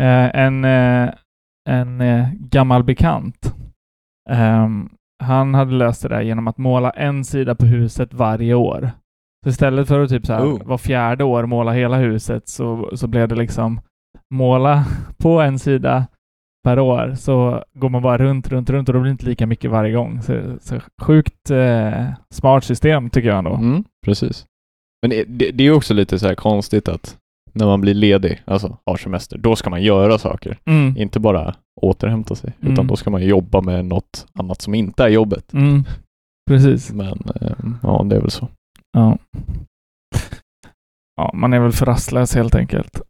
Eh, 0.00 0.36
en 0.40 0.64
eh, 0.64 1.10
en 1.68 2.00
eh, 2.00 2.28
gammal 2.34 2.84
bekant, 2.84 3.54
ehm, 4.30 4.88
han 5.22 5.54
hade 5.54 5.72
löst 5.72 6.02
det 6.02 6.08
där 6.08 6.20
genom 6.20 6.48
att 6.48 6.58
måla 6.58 6.90
en 6.90 7.24
sida 7.24 7.54
på 7.54 7.66
huset 7.66 8.14
varje 8.14 8.54
år. 8.54 8.90
Så 9.44 9.50
istället 9.50 9.88
för 9.88 10.00
att 10.00 10.10
typ 10.10 10.26
så 10.26 10.32
här 10.32 10.44
Oh. 10.44 10.66
var 10.66 10.78
fjärde 10.78 11.24
år 11.24 11.46
måla 11.46 11.72
hela 11.72 11.96
huset 11.96 12.48
så, 12.48 12.90
så 12.94 13.06
blev 13.06 13.28
det 13.28 13.34
liksom 13.34 13.80
måla 14.34 14.84
på 15.18 15.40
en 15.40 15.58
sida 15.58 16.06
per 16.64 16.78
år 16.78 17.14
så 17.18 17.64
går 17.74 17.88
man 17.88 18.02
bara 18.02 18.18
runt, 18.18 18.48
runt, 18.48 18.70
runt 18.70 18.88
och 18.88 18.92
då 18.92 19.00
blir 19.00 19.10
det 19.10 19.12
inte 19.12 19.26
lika 19.26 19.46
mycket 19.46 19.70
varje 19.70 19.92
gång. 19.92 20.22
Så, 20.22 20.42
så 20.60 20.80
sjukt 21.02 21.50
eh, 21.50 22.04
smart 22.34 22.64
system 22.64 23.10
tycker 23.10 23.28
jag 23.28 23.38
ändå. 23.38 23.54
Mm, 23.54 23.84
precis. 24.04 24.46
Men 25.02 25.10
det, 25.10 25.50
det, 25.50 25.64
är 25.64 25.72
också 25.72 25.94
lite 25.94 26.18
så 26.18 26.34
konstigt 26.34 26.88
att 26.88 27.16
när 27.52 27.66
man 27.66 27.80
blir 27.80 27.94
ledig, 27.94 28.42
alltså 28.44 28.78
har 28.86 28.96
semester, 28.96 29.38
då 29.38 29.56
ska 29.56 29.70
man 29.70 29.82
göra 29.82 30.18
saker. 30.18 30.58
Mm. 30.64 30.96
Inte 30.96 31.20
bara 31.20 31.54
återhämta 31.82 32.34
sig, 32.34 32.52
Mm. 32.60 32.72
utan 32.72 32.86
då 32.86 32.96
ska 32.96 33.10
man 33.10 33.22
jobba 33.26 33.60
med 33.60 33.84
något 33.84 34.26
annat 34.34 34.62
som 34.62 34.74
inte 34.74 35.04
är 35.04 35.08
jobbet. 35.08 35.52
Mm. 35.52 35.84
Precis. 36.50 36.92
Men 36.92 37.18
eh, 37.40 37.52
ja, 37.82 38.06
det 38.08 38.16
är 38.16 38.20
väl 38.20 38.30
så. 38.30 38.48
Ja. 38.92 39.18
Ja, 41.16 41.30
man 41.34 41.52
är 41.52 41.60
väl 41.60 41.72
för 41.72 41.86
rastlös 41.86 42.34
helt 42.34 42.54
enkelt. 42.54 43.00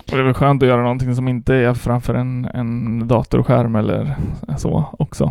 Och 0.00 0.16
det 0.16 0.18
är 0.18 0.22
väl 0.24 0.34
skönt 0.34 0.62
att 0.62 0.68
göra 0.68 0.82
någonting 0.82 1.14
som 1.14 1.28
inte 1.28 1.54
är 1.54 1.74
framför 1.74 2.14
en, 2.14 2.44
en 2.44 3.08
datorskärm 3.08 3.76
eller 3.76 4.16
så 4.58 4.84
också. 4.98 5.30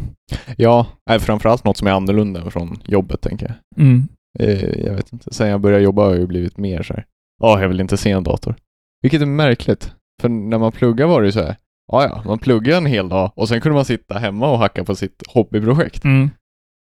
Ja, 0.58 0.88
framförallt 1.20 1.66
något 1.66 1.78
som 1.78 1.88
är 1.88 1.92
annorlunda 1.92 2.52
från 2.52 2.78
jobbet 2.86 3.22
tänker 3.22 3.46
jag. 3.48 3.86
Mm. 3.86 4.08
Eh, 4.40 4.86
jag 4.86 4.94
vet 4.94 5.14
inte, 5.14 5.34
sen 5.34 5.50
jag 5.50 5.62
började 5.62 5.84
jobba 5.84 6.02
har 6.04 6.10
jag 6.12 6.20
ju 6.20 6.28
blivit 6.28 6.58
mer 6.58 6.84
så 6.84 6.94
här. 6.94 7.06
Ja, 7.42 7.62
jag 7.62 7.68
vill 7.68 7.82
inte 7.82 7.98
se 7.98 8.12
en 8.12 8.24
dator. 8.24 8.56
Vilket 9.02 9.22
är 9.22 9.26
märkligt. 9.26 9.94
För 10.22 10.30
när 10.30 10.58
man 10.58 10.72
pluggar 10.72 11.08
var 11.08 11.22
det 11.22 11.26
ju 11.26 11.32
så 11.32 11.44
här. 11.44 11.56
Ja, 11.92 12.04
ja, 12.04 12.22
man 12.26 12.40
pluggar 12.40 12.78
en 12.78 12.86
hel 12.86 13.10
dag 13.10 13.32
och 13.36 13.48
sen 13.50 13.62
kunde 13.62 13.76
man 13.76 13.86
sitta 13.86 14.18
hemma 14.20 14.52
och 14.52 14.58
hacka 14.58 14.84
på 14.84 14.96
sitt 14.96 15.24
hobbyprojekt. 15.34 16.04
Mm. 16.04 16.30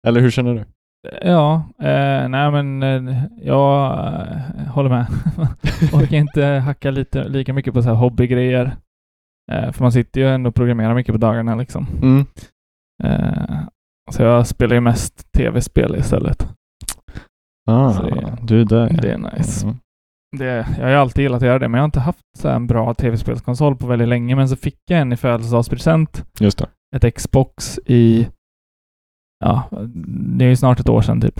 Eller 0.07 0.21
hur 0.21 0.31
känner 0.31 0.53
du? 0.53 0.65
Ja, 1.21 1.63
eh, 1.79 2.29
nej 2.29 2.51
men 2.51 2.83
eh, 2.83 3.23
jag 3.41 3.91
eh, 4.17 4.67
håller 4.67 4.89
med. 4.89 5.05
Orkar 5.93 6.17
inte 6.17 6.45
hacka 6.45 6.91
lite, 6.91 7.27
lika 7.27 7.53
mycket 7.53 7.73
på 7.73 7.81
så 7.81 7.89
här 7.89 7.95
hobbygrejer. 7.95 8.75
Eh, 9.51 9.71
för 9.71 9.83
man 9.83 9.91
sitter 9.91 10.21
ju 10.21 10.27
ändå 10.27 10.47
och 10.47 10.55
programmerar 10.55 10.95
mycket 10.95 11.13
på 11.13 11.19
dagarna 11.19 11.55
liksom. 11.55 11.87
Mm. 12.01 12.25
Eh, 13.03 13.59
så 14.11 14.23
jag 14.23 14.47
spelar 14.47 14.75
ju 14.75 14.81
mest 14.81 15.31
tv-spel 15.31 15.95
istället. 15.95 16.47
Ah, 17.69 17.93
Så 17.93 18.03
du 18.41 18.61
är 18.61 18.65
där. 18.65 18.97
Det 19.01 19.11
är 19.11 19.17
nice. 19.37 19.65
Mm. 19.65 19.77
Det, 20.38 20.46
jag 20.77 20.84
har 20.84 20.89
ju 20.89 20.96
alltid 20.96 21.22
gillat 21.24 21.41
att 21.41 21.48
göra 21.48 21.60
det, 21.60 21.67
men 21.67 21.77
jag 21.77 21.84
har 21.84 21.88
inte 21.88 22.00
haft 22.00 22.25
så 22.38 22.50
en 22.50 22.67
bra 22.67 22.93
tv-spelskonsol 22.93 23.75
på 23.75 23.88
väldigt 23.88 24.07
länge. 24.07 24.36
Men 24.36 24.50
så 24.50 24.55
fick 24.55 24.79
jag 24.89 25.00
en 25.00 25.13
i 25.13 25.17
födelsedagspresent. 25.17 26.25
Just 26.39 26.57
det. 26.57 26.67
Ett 26.96 27.15
Xbox 27.15 27.79
i... 27.86 28.27
Ja, 29.46 29.63
det 30.38 30.46
är 30.46 30.50
ju 30.50 30.55
snart 30.55 30.79
ett 30.79 30.89
år 30.89 31.01
sedan 31.01 31.22
typ. 31.22 31.39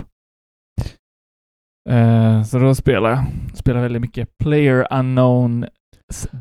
Eh, 1.90 2.42
så 2.42 2.58
då 2.58 2.74
spelar 2.74 3.10
jag. 3.10 3.24
Spelar 3.54 3.80
väldigt 3.80 4.02
mycket 4.02 4.28
Player 4.42 4.86
Unknown 4.90 5.66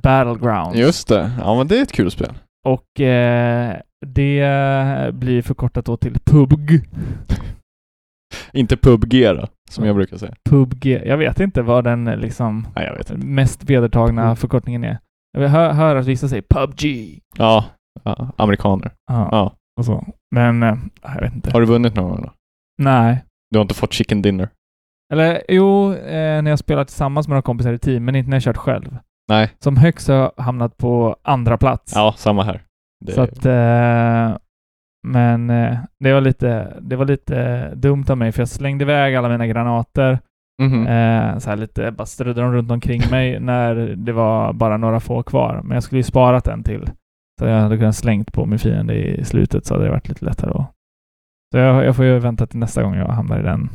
Battlegrounds. 0.04 0.78
Just 0.78 1.08
det. 1.08 1.32
Ja, 1.40 1.56
men 1.58 1.68
det 1.68 1.78
är 1.78 1.82
ett 1.84 1.92
kul 1.92 2.12
spel. 2.12 2.34
Och 2.66 3.00
eh, 3.00 3.78
det 4.06 5.14
blir 5.14 5.42
förkortat 5.42 5.86
då 5.86 5.98
till 5.98 6.20
PUBG. 6.26 6.82
Inte 8.54 8.78
PubG 8.78 9.24
då, 9.36 9.48
som 9.70 9.86
jag 9.86 9.96
brukar 9.96 10.18
säga. 10.18 10.34
PUBG. 10.50 10.86
Jag 11.06 11.18
vet 11.18 11.40
inte 11.40 11.62
vad 11.62 11.84
den 11.84 12.08
eh, 12.08 12.18
liksom 12.18 12.68
Nej, 12.76 12.86
jag 12.86 12.98
vet 12.98 13.10
inte. 13.12 13.26
mest 13.28 13.64
vedertagna 13.64 14.24
Mm. 14.24 14.36
förkortningen 14.36 14.84
är. 14.84 14.98
Jag 15.38 15.50
hör, 15.50 15.72
hör 15.74 15.96
att 15.96 16.06
vissa 16.06 16.28
säger 16.28 16.42
PubG. 16.50 16.84
Ja, 17.38 17.66
ja 18.04 18.32
amerikaner. 18.38 18.92
Ja, 19.12 19.30
Ja. 19.32 19.54
och 19.80 19.86
så. 19.86 20.06
Men 20.36 20.64
eh, 20.64 20.76
jag 21.02 21.22
vet 21.22 21.34
inte. 21.34 21.52
Har 21.52 21.60
du 21.60 21.66
vunnit 21.68 21.96
någon 21.96 22.10
gång 22.10 22.22
då? 22.22 22.32
Nej. 22.82 23.24
Du 23.52 23.58
har 23.58 23.62
inte 23.62 23.76
fått 23.76 23.94
chicken 23.94 24.22
dinner? 24.22 24.50
Eller 25.14 25.42
jo, 25.50 25.94
eh, 25.94 26.42
när 26.42 26.50
jag 26.50 26.60
spelar 26.60 26.84
tillsammans 26.84 27.28
med 27.28 27.32
några 27.34 27.42
kompisar 27.42 27.74
i 27.74 27.78
team, 27.80 28.06
men 28.06 28.16
inte 28.16 28.30
när 28.30 28.36
jag 28.36 28.44
kört 28.44 28.58
själv. 28.58 28.98
Nej. 29.30 29.52
Som 29.60 29.78
högst 29.78 30.08
har 30.08 30.16
jag 30.16 30.32
hamnat 30.38 30.78
på 30.78 31.16
andra 31.24 31.58
plats. 31.58 31.92
Ja, 31.96 32.14
samma 32.18 32.44
här. 32.44 32.62
Det... 33.06 33.12
Så 33.12 33.22
att, 33.22 33.46
eh, 33.46 34.38
men 35.08 35.50
eh, 35.50 35.78
det 36.00 36.14
var 36.14 36.22
lite, 36.22 36.78
det 36.82 36.96
var 36.96 37.06
lite 37.06 37.70
dumt 37.76 38.06
av 38.10 38.18
mig, 38.18 38.32
för 38.32 38.42
jag 38.42 38.50
slängde 38.50 38.84
iväg 38.84 39.16
alla 39.16 39.30
mina 39.30 39.48
granater. 39.48 40.20
Mhm. 40.62 40.88
Eh, 40.88 41.38
så 41.38 41.50
här 41.50 41.58
lite, 41.58 41.92
bara 41.92 42.06
strödde 42.06 42.42
dem 42.42 42.54
runt 42.54 42.72
omkring 42.72 43.02
mig 43.12 43.40
när 43.40 43.76
det 43.76 44.12
var 44.12 44.54
bara 44.54 44.78
några 44.78 45.00
få 45.00 45.24
kvar. 45.24 45.62
Men 45.64 45.76
jag 45.76 45.84
skulle 45.84 46.00
ju 46.00 46.04
sparat 46.04 46.48
en 46.48 46.64
till. 46.64 46.90
Så 47.40 47.46
jag 47.48 47.60
hade 47.62 47.78
kunnat 47.78 47.96
slängt 47.96 48.34
på 48.34 48.46
min 48.46 48.60
fiende 48.60 48.94
i 48.96 49.26
slutet 49.26 49.66
så 49.66 49.74
hade 49.74 49.86
det 49.86 49.92
varit 49.92 50.10
lite 50.10 50.26
lättare 50.26 50.52
då. 50.52 50.66
Så 51.52 51.58
jag, 51.58 51.86
jag 51.86 51.96
får 51.96 52.06
ju 52.06 52.20
vänta 52.20 52.48
till 52.48 52.60
nästa 52.60 52.84
gång 52.84 52.96
jag 52.96 53.08
hamnar 53.08 53.40
i 53.40 53.44
den 53.44 53.70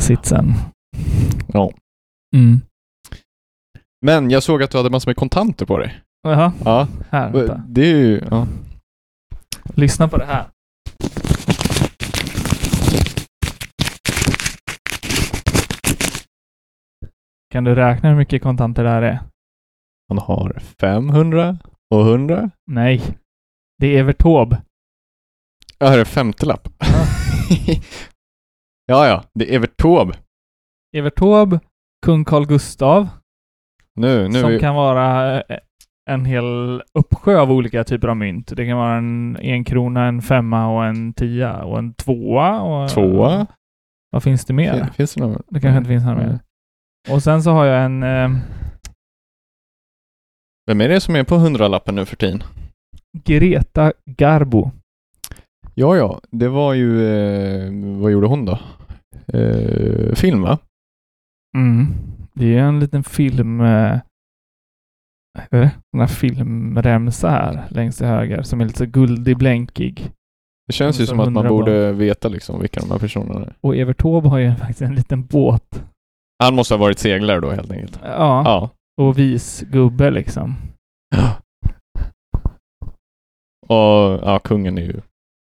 sitsen. 0.00 0.52
Ja. 1.52 1.70
Mm. 2.36 2.60
Men 4.06 4.30
jag 4.30 4.42
såg 4.42 4.62
att 4.62 4.70
du 4.70 4.78
hade 4.78 4.90
massor 4.90 5.08
med 5.08 5.16
kontanter 5.16 5.66
på 5.66 5.78
dig. 5.78 6.00
Jaha, 6.22 6.52
Ja. 6.64 6.86
här. 7.10 7.32
Vänta. 7.32 7.62
Det 7.68 7.80
är 7.90 7.96
ju... 7.96 8.22
Ja. 8.30 8.46
Lyssna 9.78 10.08
på 10.08 10.16
det 10.18 10.24
här. 10.24 10.46
Kan 17.50 17.64
du 17.64 17.74
räkna 17.74 18.08
hur 18.08 18.16
mycket 18.16 18.42
kontanter 18.42 18.84
det 18.84 18.90
här 18.90 19.02
är? 19.02 19.20
Han 20.08 20.18
har 20.18 20.58
500 20.80 21.58
och 21.94 22.00
100. 22.00 22.50
Nej. 22.66 23.18
Det 23.78 23.86
är 23.86 24.00
Evert 24.00 24.18
Taube. 24.18 24.62
Ja, 25.78 25.86
här 25.86 25.98
är 25.98 26.04
50-lapp. 26.04 26.68
ja, 28.86 29.06
ja. 29.06 29.24
Det 29.34 29.50
är 29.50 29.56
Evert 29.56 29.76
Taube. 29.76 30.14
Evert 30.96 31.14
Taube, 31.16 31.60
kung 32.06 32.24
Carl 32.24 32.46
Gustav, 32.46 33.08
Nu, 33.94 34.28
nu. 34.28 34.40
som 34.40 34.50
är- 34.52 34.58
kan 34.58 34.74
vara 34.74 35.40
eh, 35.42 35.58
en 36.08 36.24
hel 36.24 36.82
uppsjö 36.94 37.38
av 37.40 37.52
olika 37.52 37.84
typer 37.84 38.08
av 38.08 38.16
mynt. 38.16 38.52
Det 38.56 38.66
kan 38.66 38.76
vara 38.76 38.96
en, 38.96 39.36
en 39.40 39.64
krona, 39.64 40.04
en 40.06 40.22
femma 40.22 40.68
och 40.76 40.84
en 40.84 41.12
tia 41.12 41.62
och 41.64 41.78
en 41.78 41.94
tvåa. 41.94 42.60
Och, 42.60 42.90
Tvåa. 42.90 43.46
Vad 44.10 44.22
finns 44.22 44.44
det 44.44 44.52
mer? 44.54 44.72
Fin- 44.74 44.92
Finns 44.92 45.14
det 45.14 45.20
någon? 45.20 45.42
Det 45.48 45.60
kanske 45.60 45.78
inte 45.78 45.88
finns 45.88 46.04
några 46.04 46.18
mer. 46.18 46.38
Och 47.10 47.22
sen 47.22 47.42
så 47.42 47.50
har 47.50 47.64
jag 47.64 47.84
en 47.84 48.02
eh, 48.02 48.30
Vem 50.66 50.80
är 50.80 50.88
det 50.88 51.00
som 51.00 51.16
är 51.16 51.24
på 51.24 51.34
100-lappen 51.34 51.94
nu 51.94 52.04
för 52.04 52.16
tiden? 52.16 52.42
Greta 53.24 53.92
Garbo. 54.06 54.70
Ja, 55.74 55.96
ja. 55.96 56.20
Det 56.30 56.48
var 56.48 56.74
ju... 56.74 57.06
Eh, 57.06 57.70
vad 58.00 58.12
gjorde 58.12 58.26
hon 58.26 58.44
då? 58.44 58.58
Eh, 59.38 60.14
film, 60.14 60.42
va? 60.42 60.58
Mm. 61.56 61.86
Det 62.34 62.56
är 62.58 62.62
en 62.62 62.80
liten 62.80 63.04
film... 63.04 63.60
Eh, 63.60 63.98
det? 65.50 65.70
Den 65.92 66.00
här 66.00 66.06
filmremsa 66.06 67.30
här 67.30 67.64
längst 67.70 67.98
till 67.98 68.06
höger 68.06 68.42
som 68.42 68.60
är 68.60 68.64
lite 68.64 68.78
så 68.78 68.86
guldig, 68.86 69.36
blänkig. 69.36 70.10
Det 70.66 70.72
känns 70.72 71.00
ju 71.00 71.06
som 71.06 71.20
att 71.20 71.32
man 71.32 71.46
100 71.46 71.48
borde 71.48 71.92
veta 71.92 72.28
liksom 72.28 72.60
vilka 72.60 72.80
de 72.80 72.90
här 72.90 72.98
personerna 72.98 73.40
är. 73.40 73.54
Och 73.60 73.76
Evert 73.76 73.98
Taube 73.98 74.28
har 74.28 74.38
ju 74.38 74.54
faktiskt 74.58 74.82
en 74.82 74.94
liten 74.94 75.26
båt. 75.26 75.84
Han 76.42 76.54
måste 76.54 76.74
ha 76.74 76.78
varit 76.78 76.98
seglare 76.98 77.40
då 77.40 77.50
helt 77.50 77.70
enkelt. 77.70 78.00
Ja, 78.04 78.42
Ja. 78.44 78.70
och 79.00 79.18
vis 79.18 79.60
gubbe 79.60 80.10
liksom. 80.10 80.56
Och 83.68 84.20
ja, 84.22 84.38
kungen 84.44 84.78
är 84.78 84.82
ju 84.82 85.00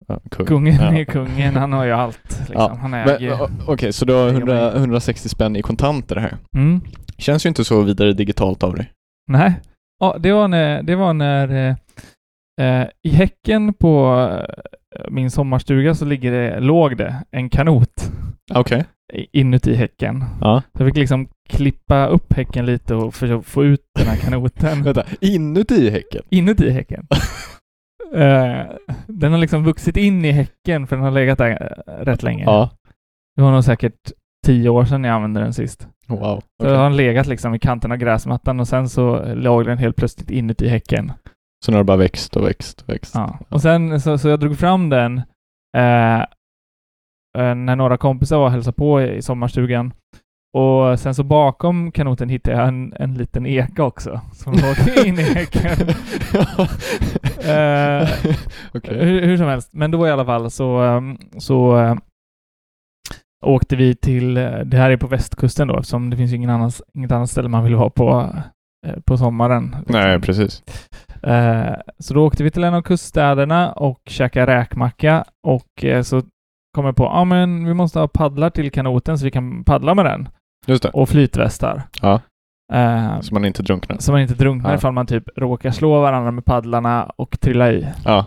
ja, 0.07 0.19
kung. 0.31 0.45
Kungen 0.45 0.75
ja. 0.75 0.93
är 0.93 1.03
kungen, 1.03 1.55
han 1.55 1.73
har 1.73 1.85
ju 1.85 1.91
allt. 1.91 2.23
Liksom. 2.39 2.55
Ja, 2.55 2.77
Han 2.81 2.93
äger... 2.93 3.49
Okej, 3.67 3.93
så 3.93 4.05
du 4.05 4.13
har 4.13 4.27
äger 4.27 4.37
100, 4.37 4.53
mig. 4.55 4.75
160 4.75 5.29
spänn 5.29 5.55
i 5.55 5.61
kontanter 5.61 6.15
här. 6.15 6.37
Mm. 6.57 6.81
Känns 7.17 7.45
ju 7.45 7.47
inte 7.47 7.63
så 7.63 7.81
vidare 7.81 8.13
digitalt 8.13 8.63
av 8.63 8.75
dig. 8.75 8.91
Nej. 9.31 9.59
Ja, 10.03 10.17
det 10.19 10.31
var 10.31 10.47
när, 10.47 10.83
det 10.83 10.95
var 10.95 11.13
när 11.13 11.75
eh, 12.61 12.87
i 13.03 13.09
häcken 13.09 13.73
på 13.73 14.19
eh, 14.95 15.05
min 15.09 15.31
sommarstuga 15.31 15.95
så 15.95 16.05
ligger 16.05 16.31
det, 16.31 16.59
låg 16.59 16.97
det 16.97 17.15
en 17.31 17.49
kanot 17.49 18.11
i- 19.13 19.39
inuti 19.39 19.75
häcken. 19.75 20.23
Ja. 20.41 20.61
Så 20.77 20.83
jag 20.83 20.87
fick 20.89 20.97
liksom 20.97 21.27
klippa 21.49 22.05
upp 22.07 22.33
häcken 22.33 22.65
lite 22.65 22.95
och 22.95 23.15
försöka 23.15 23.41
få 23.43 23.63
ut 23.65 23.81
den 23.99 24.07
här 24.07 24.17
kanoten 24.17 24.83
Vänta, 24.83 25.03
inuti 25.21 25.89
häcken? 25.89 26.21
inuti 26.29 26.69
häcken. 26.69 27.07
Eh, 28.15 28.65
den 29.07 29.31
har 29.31 29.39
liksom 29.39 29.63
vuxit 29.63 29.97
in 29.97 30.25
i 30.25 30.31
häcken 30.31 30.87
för 30.87 30.95
den 30.95 31.05
har 31.05 31.11
legat 31.11 31.37
där 31.37 31.51
eh, 31.87 31.91
rätt 32.05 32.23
länge. 32.23 32.43
Ja. 32.43 32.69
Det 33.35 33.41
var 33.41 33.51
nog 33.51 33.63
säkert 33.63 34.11
tio 34.43 34.69
år 34.69 34.85
sedan 34.85 35.03
jag 35.03 35.15
använde 35.15 35.39
den 35.39 35.53
sist. 35.53 35.87
Wow. 36.07 36.19
Så 36.19 36.67
Okej. 36.67 36.75
har 36.75 36.83
den 36.83 36.95
legat 36.97 37.27
liksom 37.27 37.55
i 37.55 37.59
kanten 37.59 37.91
av 37.91 37.97
gräsmattan 37.97 38.59
och 38.59 38.67
sen 38.67 38.89
så 38.89 39.33
låg 39.33 39.65
den 39.65 39.77
helt 39.77 39.95
plötsligt 39.95 40.31
inuti 40.31 40.67
häcken. 40.67 41.11
Så 41.65 41.71
nu 41.71 41.77
har 41.77 41.83
det 41.83 41.87
bara 41.87 41.97
växt 41.97 42.35
och 42.35 42.47
växt 42.47 42.81
och 42.81 42.89
växt. 42.89 43.15
Ja. 43.15 43.39
Och 43.49 43.61
sen 43.61 44.01
så, 44.01 44.17
så 44.17 44.29
jag 44.29 44.39
drog 44.39 44.57
fram 44.57 44.89
den 44.89 45.21
eh, 45.77 46.19
eh, 47.37 47.55
när 47.55 47.75
några 47.75 47.97
kompisar 47.97 48.37
var 48.37 48.45
och 48.45 48.51
hälsade 48.51 48.75
på 48.75 49.01
i, 49.01 49.15
i 49.15 49.21
sommarstugan. 49.21 49.93
Och 50.57 50.99
sen 50.99 51.15
så 51.15 51.23
bakom 51.23 51.91
kanoten 51.91 52.29
hittade 52.29 52.57
jag 52.57 52.67
en, 52.67 52.93
en 52.99 53.13
liten 53.13 53.45
eka 53.45 53.83
också 53.83 54.21
som 54.33 54.53
låg 54.53 55.05
inne 55.05 55.21
i 55.21 55.33
häcken. 55.33 55.87
Eh, 57.43 58.09
Okej. 58.73 59.05
hur, 59.05 59.21
hur 59.21 59.37
som 59.37 59.47
helst, 59.47 59.69
men 59.73 59.91
då 59.91 60.07
i 60.07 60.11
alla 60.11 60.25
fall 60.25 60.51
så, 60.51 60.81
ehm, 60.81 61.17
så 61.37 61.77
eh, 61.77 61.95
åkte 63.43 63.75
vi 63.75 63.95
till, 63.95 64.37
eh, 64.37 64.51
det 64.59 64.77
här 64.77 64.89
är 64.89 64.97
på 64.97 65.07
västkusten 65.07 65.67
då 65.67 65.77
eftersom 65.77 66.09
det 66.09 66.17
finns 66.17 66.33
ingen 66.33 66.49
annans, 66.49 66.81
inget 66.93 67.11
annat 67.11 67.29
ställe 67.29 67.49
man 67.49 67.63
vill 67.63 67.75
vara 67.75 67.89
på 67.89 68.29
eh, 68.87 68.99
på 69.05 69.17
sommaren. 69.17 69.63
liksom. 69.77 69.95
Nej, 69.95 70.21
precis. 70.21 70.63
Eh, 71.23 71.73
så 71.99 72.13
då 72.13 72.25
åkte 72.25 72.43
vi 72.43 72.51
till 72.51 72.63
en 72.63 72.73
av 72.73 72.81
kuststäderna 72.81 73.71
och 73.71 74.01
käkade 74.05 74.55
räkmacka 74.59 75.25
och 75.47 75.85
så 76.03 76.21
kom 76.75 76.85
jag 76.85 76.95
på, 76.95 77.03
ja 77.03 77.23
men 77.25 77.65
vi 77.65 77.73
måste 77.73 77.99
ha 77.99 78.07
paddlar 78.07 78.49
till 78.49 78.71
kanoten 78.71 79.17
så 79.17 79.25
vi 79.25 79.31
kan 79.31 79.63
paddla 79.63 79.95
med 79.95 80.05
den 80.05 80.29
Just 80.67 80.83
det. 80.83 80.89
och 80.89 81.09
flytvästar. 81.09 81.83
Ja. 82.01 82.19
Så 83.21 83.33
man 83.33 83.45
inte 83.45 83.63
drunknar. 83.63 83.97
så 83.99 84.11
man 84.11 84.21
inte 84.21 84.33
drunknar 84.33 84.69
Ja. 84.71 84.75
ifall 84.77 84.93
man 84.93 85.05
typ 85.07 85.23
råkar 85.35 85.71
slå 85.71 86.01
varandra 86.01 86.31
med 86.31 86.45
paddlarna 86.45 87.03
och 87.15 87.39
trilla 87.39 87.71
i. 87.71 87.87
Ja. 88.05 88.25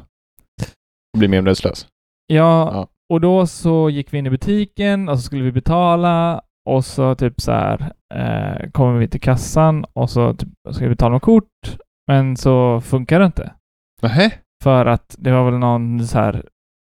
Och 1.14 1.18
blir 1.18 1.28
medvetslös. 1.28 1.86
Ja, 2.26 2.70
Ja. 2.72 2.86
Och 3.12 3.20
då 3.20 3.46
så 3.46 3.90
gick 3.90 4.12
vi 4.12 4.18
in 4.18 4.26
i 4.26 4.30
butiken 4.30 5.08
och 5.08 5.18
så 5.18 5.22
skulle 5.22 5.42
vi 5.44 5.52
betala 5.52 6.40
och 6.68 6.84
så 6.84 7.14
typ 7.14 7.40
så 7.40 7.52
här 7.52 7.92
eh, 8.14 8.70
kommer 8.70 8.98
vi 8.98 9.08
till 9.08 9.20
kassan 9.20 9.84
och 9.92 10.10
så 10.10 10.34
typ, 10.34 10.48
ska 10.70 10.84
vi 10.84 10.90
betala 10.90 11.12
med 11.12 11.22
kort 11.22 11.78
men 12.06 12.36
så 12.36 12.80
funkar 12.80 13.20
det 13.20 13.26
inte. 13.26 13.52
Nähä? 14.02 14.32
För 14.62 14.86
att 14.86 15.16
det 15.18 15.32
var 15.32 15.50
väl 15.50 15.58
någon 15.58 16.06
så 16.06 16.18
här 16.18 16.44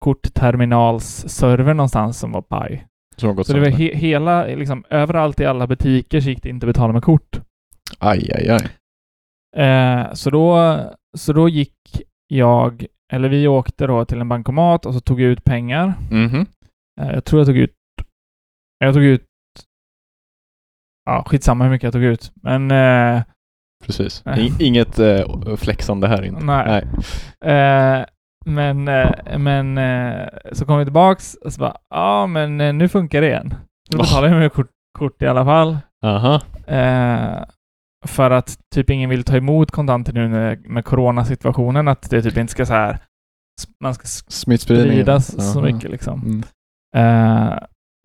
kortterminalsserver 0.05 1.75
någonstans 1.75 2.19
som 2.19 2.33
var 2.33 2.43
paj. 2.43 2.87
Som 3.17 3.45
Så 3.45 3.53
det 3.53 3.61
var 3.61 3.69
he 3.69 3.95
hela, 3.95 4.45
liksom 4.45 4.85
överallt 4.91 5.41
i 5.41 5.47
alla 5.47 5.67
butiker 5.67 6.21
så 6.21 6.29
gick 6.29 6.43
det 6.43 6.49
inte 6.49 6.67
att 6.67 6.75
betala 6.75 6.93
med 6.93 7.03
kort. 7.03 7.41
Aj, 7.99 8.31
aj, 8.35 8.49
aj. 8.49 8.69
Eh, 9.65 10.13
så, 10.13 10.31
då, 10.31 10.77
så 11.19 11.33
då 11.33 11.49
gick 11.49 11.77
jag, 12.29 12.87
eller 13.11 13.29
vi 13.29 13.49
åkte 13.49 13.87
då 13.87 14.05
till 14.05 14.21
en 14.21 14.29
bankomat 14.29 14.87
och 14.87 14.95
så 14.95 15.01
tog 15.01 15.21
jag 15.21 15.31
ut 15.31 15.45
pengar. 15.45 15.95
Eh, 17.01 17.11
jag 17.11 17.25
tror 17.25 17.41
jag 17.41 17.47
tog 17.47 17.57
ut, 17.57 17.75
jag 18.79 18.95
tog 18.95 19.03
ut, 19.03 19.25
ja 21.05 21.25
skitsamma 21.27 21.65
hur 21.65 21.71
mycket 21.71 21.85
jag 21.85 21.93
tog 21.93 22.03
ut. 22.03 22.33
Men 22.43 22.71
eh, 22.71 23.23
Precis. 23.87 24.25
Nej. 24.25 24.47
I- 24.61 24.65
Inget 24.67 24.99
eh, 24.99 25.57
flexande 25.57 26.09
här 26.09 26.23
inte. 26.23 26.45
Nej. 26.45 26.87
Eh, 27.45 28.05
men 28.47 28.89
eh, 28.89 29.39
men 29.39 29.79
eh, 29.79 30.29
så 30.53 30.67
kom 30.67 30.79
vi 30.79 30.85
tillbaks 30.85 31.35
och 31.35 31.53
så 31.53 31.61
bara, 31.61 31.77
ja 31.91 32.27
men 32.27 32.61
eh, 32.61 32.73
nu 32.75 32.89
funkar 32.89 33.21
det 33.21 33.27
igen. 33.27 33.55
Då 33.91 33.99
Oh. 33.99 34.03
betalar 34.03 34.29
jag 34.29 34.39
med 34.39 34.53
kort, 34.53 34.71
kort 34.99 35.23
i 35.23 35.27
alla 35.27 35.45
fall. 35.45 35.79
Aha. 36.05 36.41
Eh, 36.67 37.45
för 38.07 38.31
att 38.31 38.59
typ 38.75 38.91
ingen 38.91 39.11
vill 39.11 39.25
ta 39.25 39.37
emot 39.37 39.71
kontanter 39.71 40.13
nu 40.13 40.29
med, 40.29 40.67
med 40.67 40.85
coronasituationen, 40.85 41.89
att 41.89 42.11
det 42.11 42.23
typ 42.23 42.37
inte 42.37 42.53
ska 42.53 42.67
så 42.67 42.73
här 42.73 42.99
man 43.81 43.95
ska 43.95 44.07
spridas 44.29 45.53
så 45.53 45.59
Aha. 45.59 45.73
mycket 45.73 45.91
liksom. 45.91 46.21
Mm. 46.23 46.43
Eh, 46.97 47.59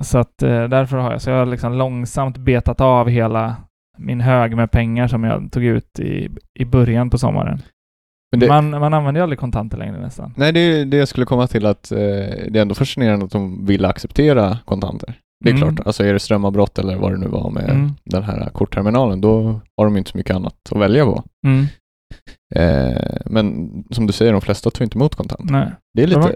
så 0.03 0.17
att 0.17 0.43
eh, 0.43 0.63
därför 0.63 0.97
har 0.97 1.11
jag, 1.11 1.21
så 1.21 1.29
jag 1.29 1.37
har 1.37 1.45
liksom 1.45 1.73
långsamt 1.73 2.37
betat 2.37 2.81
av 2.81 3.09
hela 3.09 3.55
min 3.97 4.21
hög 4.21 4.55
med 4.55 4.71
pengar 4.71 5.07
som 5.07 5.23
jag 5.23 5.51
tog 5.51 5.63
ut 5.63 5.99
i, 5.99 6.29
i 6.59 6.65
början 6.65 7.09
på 7.09 7.17
sommaren. 7.17 7.61
Det, 8.37 8.47
Man, 8.47 8.69
man 8.69 8.93
använder 8.93 9.19
ju 9.19 9.23
aldrig 9.23 9.39
kontanter 9.39 9.77
längre 9.77 10.01
nästan. 10.01 10.33
Nej, 10.37 10.51
det 10.51 10.59
är 10.59 10.85
det 10.85 10.97
jag 10.97 11.07
skulle 11.07 11.25
komma 11.25 11.47
till 11.47 11.65
att 11.65 11.91
eh, 11.91 11.97
det 11.97 12.55
är 12.55 12.61
ändå 12.61 12.75
fascinerande 12.75 13.25
att 13.25 13.31
de 13.31 13.65
vill 13.65 13.85
acceptera 13.85 14.57
kontanter. 14.65 15.15
Det 15.43 15.49
är 15.49 15.53
Mm. 15.55 15.75
klart, 15.75 15.87
alltså 15.87 16.03
är 16.05 16.13
det 16.13 16.19
strömavbrott 16.19 16.79
eller 16.79 16.97
vad 16.97 17.11
det 17.11 17.17
nu 17.17 17.27
var 17.27 17.49
med 17.49 17.69
Mm. 17.69 17.91
den 18.03 18.23
här 18.23 18.49
kortterminalen, 18.49 19.21
då 19.21 19.61
har 19.77 19.85
de 19.85 19.97
inte 19.97 20.11
så 20.11 20.17
mycket 20.17 20.35
annat 20.35 20.55
att 20.71 20.81
välja 20.81 21.05
på. 21.05 21.23
Mm. 21.47 21.65
Eh, 22.55 23.17
men 23.25 23.69
som 23.91 24.07
du 24.07 24.13
säger, 24.13 24.31
de 24.31 24.41
flesta 24.41 24.69
tar 24.69 24.83
inte 24.83 24.97
emot 24.97 25.15
kontanter. 25.15 25.45
Nej. 25.53 25.71
Det 25.93 26.03
är 26.03 26.07
lite, 26.07 26.35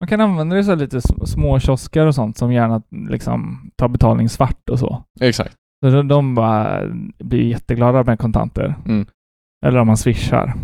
Man 0.00 0.08
kan 0.08 0.20
använda 0.20 0.56
det 0.56 0.64
så 0.64 0.74
lite 0.74 0.98
sm- 0.98 1.24
små 1.24 1.58
kiosker 1.60 2.06
och 2.06 2.14
sånt 2.14 2.38
som 2.38 2.52
gärna 2.52 2.82
liksom 3.08 3.70
tar 3.76 3.88
betalning 3.88 4.28
svart 4.28 4.68
och 4.70 4.78
så. 4.78 5.02
exakt. 5.20 5.54
Så 5.84 5.90
de, 5.90 6.08
de 6.08 6.34
bara 6.34 6.82
blir 7.18 7.42
jätteglada 7.48 8.02
med 8.04 8.18
kontanter. 8.18 8.74
Mm. 8.86 9.06
Eller 9.66 9.78
om 9.80 9.86
man 9.86 9.96
swishar. 9.96 10.54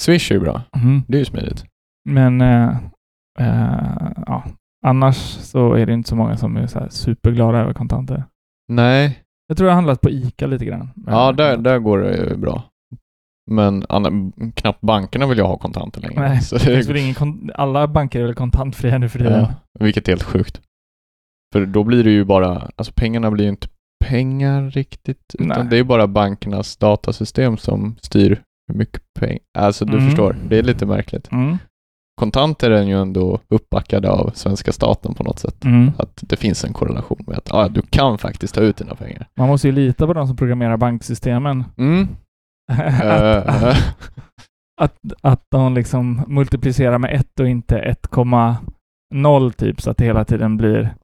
Swish 0.00 0.30
är 0.30 0.34
ju 0.34 0.40
bra. 0.40 0.62
Mhm. 0.76 1.02
Det 1.08 1.16
är 1.16 1.18
ju 1.18 1.24
smidigt. 1.24 1.64
Men 2.08 2.40
eh, 2.40 2.76
eh, 3.40 4.12
ja, 4.26 4.44
annars 4.86 5.16
så 5.40 5.72
är 5.74 5.86
det 5.86 5.92
inte 5.92 6.08
så 6.08 6.16
många 6.16 6.36
som 6.36 6.56
är 6.56 6.66
så 6.66 6.86
superglada 6.90 7.58
över 7.58 7.72
kontanter. 7.74 8.24
Nej, 8.72 9.18
Jag 9.48 9.56
tror 9.56 9.66
jag 9.68 9.72
har 9.72 9.76
handlat 9.76 10.00
på 10.00 10.10
ICA 10.10 10.46
lite 10.46 10.64
grann. 10.64 10.90
ja 11.06 11.32
där, 11.32 11.56
där 11.56 11.78
går 11.78 11.98
det 11.98 12.16
ju 12.16 12.36
bra. 12.36 12.62
Men 13.50 13.84
anna, 13.88 14.32
knappt 14.54 14.80
bankerna 14.80 15.26
vill 15.26 15.38
jag 15.38 15.46
ha 15.48 15.56
kontanter 15.58 16.00
längre. 16.00 16.20
Nej, 16.28 16.40
Så 16.42 16.56
Det 16.58 17.00
ingen 17.00 17.50
alla 17.54 17.88
banker 17.88 18.20
är 18.20 18.24
väl 18.24 18.34
kontantfria 18.34 18.98
nu 18.98 19.08
för 19.08 19.18
tiden. 19.18 19.40
ja, 19.40 19.54
vilket 19.80 20.08
är 20.08 20.12
helt 20.12 20.22
sjukt. 20.22 20.60
För 21.52 21.66
då 21.66 21.84
blir 21.84 22.04
det 22.04 22.10
ju 22.10 22.24
bara, 22.24 22.70
alltså 22.76 22.92
pengarna 22.96 23.30
blir 23.30 23.44
ju 23.44 23.50
inte 23.50 23.68
pengar 24.04 24.70
riktigt, 24.70 25.34
utan 25.38 25.48
Nej. 25.48 25.66
det 25.70 25.76
är 25.76 25.78
ju 25.78 25.84
bara 25.84 26.06
bankernas 26.06 26.76
datasystem 26.76 27.56
som 27.56 27.96
styr 28.00 28.42
hur 28.68 28.78
mycket 28.78 29.02
pengar, 29.20 29.38
alltså 29.58 29.84
du 29.84 29.92
Mm. 29.96 30.06
förstår, 30.06 30.36
det 30.48 30.58
är 30.58 30.62
lite 30.62 30.86
märkligt. 30.86 31.32
Mm. 31.32 31.58
Kontanter 32.14 32.70
är 32.70 32.82
ju 32.82 33.00
ändå 33.00 33.40
uppbackade 33.48 34.10
av 34.10 34.30
svenska 34.34 34.72
staten 34.72 35.14
på 35.14 35.22
något 35.22 35.38
sätt. 35.38 35.64
Mm. 35.64 35.92
Att 35.98 36.18
det 36.20 36.36
finns 36.36 36.64
en 36.64 36.72
korrelation 36.72 37.24
med 37.26 37.38
att 37.38 37.48
ja, 37.52 37.68
du 37.68 37.82
kan 37.82 38.18
faktiskt 38.18 38.54
ta 38.54 38.60
ut 38.60 38.76
dina 38.76 38.94
pengar. 38.94 39.26
Man 39.34 39.48
måste 39.48 39.68
ju 39.68 39.72
lita 39.72 40.06
på 40.06 40.12
de 40.12 40.26
som 40.26 40.36
programmerar 40.36 40.76
banksystemen. 40.76 41.64
Mm. 41.76 42.08
att, 42.72 43.02
Eh, 43.62 43.76
att, 44.80 44.98
att 45.20 45.44
de 45.50 45.74
liksom 45.74 46.22
multiplicerar 46.26 46.98
med 46.98 47.14
ett 47.14 47.40
och 47.40 47.48
inte 47.48 47.96
1,0 48.12 49.52
typ 49.52 49.80
så 49.80 49.90
att 49.90 49.96
det 49.96 50.04
hela 50.04 50.24
tiden 50.24 50.56
blir 50.56 50.94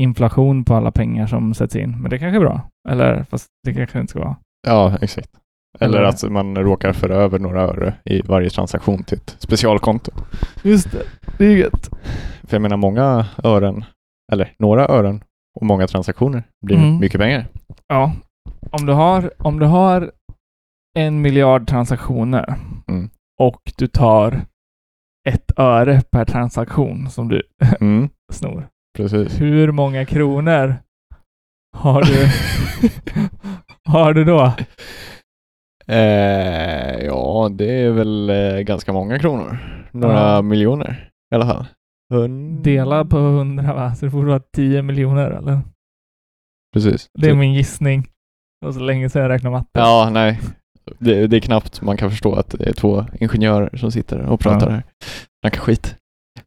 inflation 0.00 0.64
på 0.64 0.74
alla 0.74 0.92
pengar 0.92 1.26
som 1.26 1.54
sätts 1.54 1.76
in. 1.76 2.00
Men 2.02 2.10
det 2.10 2.18
kanske 2.18 2.36
är 2.36 2.40
bra. 2.40 2.60
Eller 2.88 3.22
fast 3.22 3.46
det 3.62 3.74
kanske 3.74 4.00
inte 4.00 4.10
ska 4.10 4.20
vara. 4.20 4.36
ja, 4.66 4.98
exakt. 5.00 5.30
Eller 5.80 6.02
att 6.02 6.22
man 6.30 6.56
råkar 6.56 6.92
föra 6.92 7.14
över 7.14 7.38
några 7.38 7.60
öre 7.62 7.94
i 8.04 8.20
varje 8.22 8.50
transaktion 8.50 9.02
till 9.04 9.18
ett 9.18 9.36
specialkonto. 9.38 10.10
Just 10.62 10.92
det. 10.92 11.02
Det 11.38 11.44
är 11.46 11.56
gött. 11.56 11.90
För 12.42 12.54
jag 12.56 12.62
menar 12.62 12.76
många 12.76 13.26
ören, 13.44 13.84
eller 14.32 14.52
några 14.58 14.88
ören 14.88 15.24
och 15.60 15.66
många 15.66 15.86
transaktioner 15.86 16.42
blir 16.66 16.76
Mm. 16.76 16.98
mycket 16.98 17.20
pengar. 17.20 17.46
Ja. 17.88 18.12
Om 18.70 18.86
du 18.86 18.92
har, 18.92 19.30
om 19.38 19.58
du 19.58 19.66
har 19.66 20.10
en 20.98 21.22
miljard 21.22 21.68
transaktioner 21.68 22.54
Mm. 22.88 23.10
och 23.40 23.60
du 23.76 23.86
tar 23.86 24.40
ett 25.28 25.52
öre 25.58 26.02
per 26.12 26.24
transaktion 26.24 27.10
som 27.10 27.28
du 27.28 27.42
Mm, 27.80 28.08
snor. 28.32 28.68
precis. 28.96 29.40
Hur 29.40 29.72
många 29.72 30.04
kronor 30.04 30.74
har 31.76 32.02
du, 32.02 32.26
har 33.92 34.14
du 34.14 34.24
då? 34.24 34.52
Eh, 35.86 37.04
ja, 37.04 37.48
det 37.52 37.70
är 37.70 37.90
väl 37.90 38.30
eh, 38.30 38.58
ganska 38.60 38.92
många 38.92 39.18
kronor. 39.18 39.58
Några 39.92 40.20
Ja. 40.34 40.42
miljoner 40.42 41.10
i 41.32 41.34
alla 41.34 41.46
fall. 41.46 41.66
Hun- 42.14 42.62
Dela 42.62 43.04
på 43.04 43.18
hundra 43.18 43.74
va? 43.74 43.94
Så 43.94 44.04
det 44.04 44.10
får 44.10 44.24
vara 44.24 44.40
10 44.56 44.82
miljoner 44.82 45.30
eller? 45.30 45.60
Precis. 46.74 47.06
Det 47.18 47.28
är 47.30 47.34
min 47.34 47.54
gissning. 47.54 48.02
Det 48.60 48.66
var 48.66 48.72
så 48.72 48.80
länge 48.80 49.08
sedan 49.10 49.22
jag 49.22 49.28
räknade 49.28 49.56
matte. 49.56 49.68
Ja, 49.72 50.08
nej. 50.12 50.40
Det, 50.98 51.26
det 51.26 51.36
är 51.36 51.40
knappt 51.40 51.82
man 51.82 51.96
kan 51.96 52.10
förstå 52.10 52.34
att 52.34 52.50
det 52.58 52.68
är 52.68 52.72
två 52.72 53.04
ingenjörer 53.20 53.76
som 53.76 53.90
sitter 53.92 54.18
och 54.20 54.40
pratar 54.40 54.66
Ja. 54.66 54.72
här. 54.72 54.82
Snackar 55.40 55.60
skit. 55.60 55.96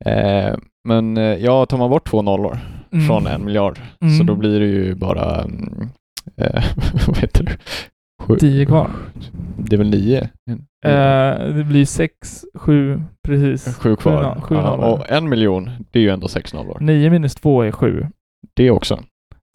Eh, 0.06 0.56
men 0.88 1.18
eh, 1.18 1.24
ja, 1.24 1.66
tar 1.66 1.78
man 1.78 1.90
bort 1.90 2.08
två 2.10 2.22
nollor 2.22 2.58
Mm. 2.92 3.06
från 3.08 3.28
en 3.28 3.46
miljard 3.46 3.78
så 4.00 4.06
Mm. 4.06 4.26
då 4.26 4.36
blir 4.36 4.60
det 4.60 4.66
ju 4.66 4.96
bara, 4.96 5.42
mm, 5.42 5.90
eh, 6.38 6.64
vad 7.08 7.18
heter 7.18 7.44
det? 7.44 7.58
Sju, 8.22 8.36
10 8.40 8.66
kvar. 8.66 8.92
Det 9.58 9.76
är 9.76 9.78
väl 9.78 9.90
nio? 9.90 10.22
Eh, 10.86 11.54
det 11.56 11.64
blir 11.68 11.86
6, 11.86 12.46
7, 12.54 13.02
precis. 13.24 13.78
Sju 13.78 13.96
kvar. 13.96 14.42
sju 14.42 14.56
ja, 14.56 14.62
nollor. 14.62 15.00
och 15.00 15.12
en 15.12 15.30
miljon, 15.30 15.70
det 15.92 16.00
är 16.00 16.04
ju 16.04 16.10
ändå 16.10 16.28
sex 16.28 16.54
nollor. 16.54 16.80
9 16.80 17.10
minus 17.10 17.36
2 17.36 17.62
är 17.62 17.72
7. 17.72 18.06
Det 18.54 18.72
också. 18.72 19.04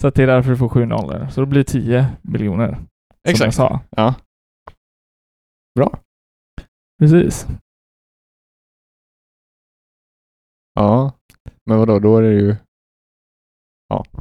Så 0.03 0.11
det 0.11 0.23
är 0.23 0.27
därför 0.27 0.51
du 0.51 0.57
får 0.57 0.69
7 0.69 0.87
nollor. 0.87 1.29
Så 1.31 1.41
då 1.41 1.47
blir 1.47 1.61
det 1.61 1.65
10 1.71 2.07
miljoner. 2.23 2.69
Som 2.69 2.87
jag 3.23 3.31
Exakt. 3.31 3.55
sa. 3.55 3.81
Ja. 3.91 4.15
Bra. 5.75 5.99
Precis. 7.01 7.47
Ja. 10.75 11.13
Men 11.67 11.79
vadå, 11.79 11.99
då 11.99 12.17
är 12.17 12.23
det 12.23 12.33
ju... 12.33 12.57
Ja. 13.89 14.05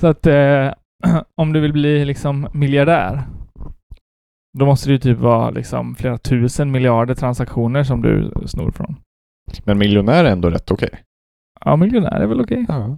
Så 0.00 0.06
att 0.06 0.26
eh, 0.26 0.72
om 1.36 1.52
du 1.52 1.60
vill 1.60 1.72
bli 1.72 2.04
liksom 2.04 2.48
miljardär, 2.52 3.22
då 4.58 4.66
måste 4.66 4.88
det 4.88 4.92
ju 4.92 4.98
typ 4.98 5.18
vara 5.18 5.50
liksom 5.50 5.94
flera 5.94 6.18
tusen 6.18 6.70
miljarder 6.70 7.14
transaktioner 7.14 7.84
som 7.84 8.02
du 8.02 8.32
snor 8.46 8.70
från. 8.70 8.96
Men 9.64 9.78
miljonär 9.78 10.24
är 10.24 10.32
ändå 10.32 10.50
rätt 10.50 10.70
okej. 10.70 11.02
Ja, 11.60 11.76
miljonär 11.76 12.20
är 12.20 12.26
väl 12.26 12.40
okej. 12.40 12.64
Ja. 12.68 12.96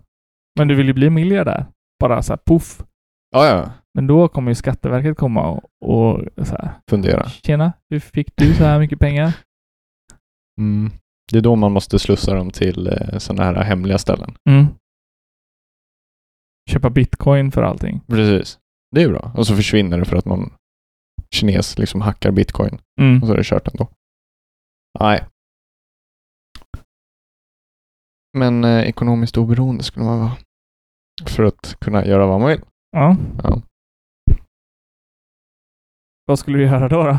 Men 0.58 0.68
du 0.68 0.74
vill 0.74 0.86
ju 0.86 0.92
bli 0.92 1.10
miljardär. 1.10 1.66
Bara 2.00 2.22
så 2.22 2.32
här 2.32 2.40
poff. 2.44 2.84
Ja, 3.30 3.46
ja. 3.46 3.70
Men 3.94 4.06
då 4.06 4.28
kommer 4.28 4.50
ju 4.50 4.54
Skatteverket 4.54 5.16
komma 5.16 5.50
och, 5.50 5.62
och 5.80 6.46
så 6.46 6.56
här. 6.56 6.70
Fundera. 6.90 7.28
Tjena, 7.28 7.72
hur 7.90 8.00
fick 8.00 8.36
du 8.36 8.54
så 8.54 8.64
här 8.64 8.78
mycket 8.78 8.98
pengar? 8.98 9.32
Mm. 10.58 10.90
Det 11.32 11.38
är 11.38 11.42
då 11.42 11.56
man 11.56 11.72
måste 11.72 11.98
slussa 11.98 12.34
dem 12.34 12.50
till 12.50 12.86
eh, 12.86 13.18
sådana 13.18 13.44
här 13.44 13.64
hemliga 13.64 13.98
ställen. 13.98 14.34
Mm. 14.48 14.66
Köpa 16.70 16.90
bitcoin 16.90 17.53
för 17.53 17.62
allting. 17.62 18.00
Precis. 18.07 18.59
Det 18.90 19.03
är 19.03 19.09
bra. 19.09 19.33
Och 19.35 19.46
så 19.46 19.57
försvinner 19.57 19.98
det 19.98 20.05
för 20.05 20.16
att 20.16 20.24
någon 20.24 20.53
kines 21.31 21.79
liksom 21.79 22.00
hackar 22.00 22.31
bitcoin. 22.31 22.79
Mm. 23.00 23.22
Och 23.22 23.27
så 23.29 23.33
är 23.33 23.37
det 23.37 23.44
kört 23.44 23.68
ändå. 23.68 23.88
Nej. 25.00 25.24
Men 28.38 28.64
eh, 28.64 28.88
ekonomiskt 28.88 29.37
oberoende 29.37 29.83
skulle 29.83 30.07
man 30.07 30.18
vara. 30.20 30.37
För 31.27 31.42
att 31.42 31.77
kunna 31.81 32.07
göra 32.07 32.27
vad 32.27 32.40
man 32.40 32.48
vill. 32.48 32.61
Ja. 32.90 33.16
Ja. 33.42 33.62
Vad 36.27 36.38
skulle 36.38 36.59
du 36.59 36.64
göra 36.64 36.88
då? 36.88 37.03
då? 37.05 37.18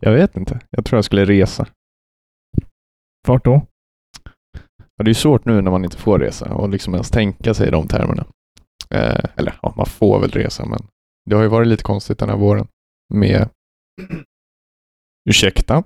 Jag 0.00 0.12
vet 0.12 0.36
inte. 0.36 0.60
Jag 0.70 0.84
tror 0.84 0.96
jag 0.96 1.04
skulle 1.04 1.24
resa. 1.24 1.66
Vart 3.26 3.44
då? 3.44 3.66
Ja, 4.98 5.04
det 5.04 5.10
är 5.10 5.14
svårt 5.14 5.44
nu 5.44 5.60
när 5.62 5.70
man 5.70 5.84
inte 5.84 5.96
får 5.96 6.18
resa 6.18 6.54
och 6.54 6.68
liksom 6.68 6.94
ens 6.94 7.10
tänka 7.10 7.54
sig 7.54 7.68
i 7.68 7.70
de 7.70 7.88
termerna. 7.88 8.24
Eh, 8.90 9.24
eller 9.36 9.58
ja, 9.62 9.74
man 9.76 9.86
får 9.86 10.20
väl 10.20 10.30
resa, 10.30 10.64
men 10.66 10.78
det 11.30 11.36
har 11.36 11.42
ju 11.42 11.48
varit 11.48 11.68
lite 11.68 11.82
konstigt 11.82 12.18
den 12.18 12.28
här 12.28 12.36
våren 12.36 12.66
med... 13.14 13.48
Ursäkta? 15.30 15.82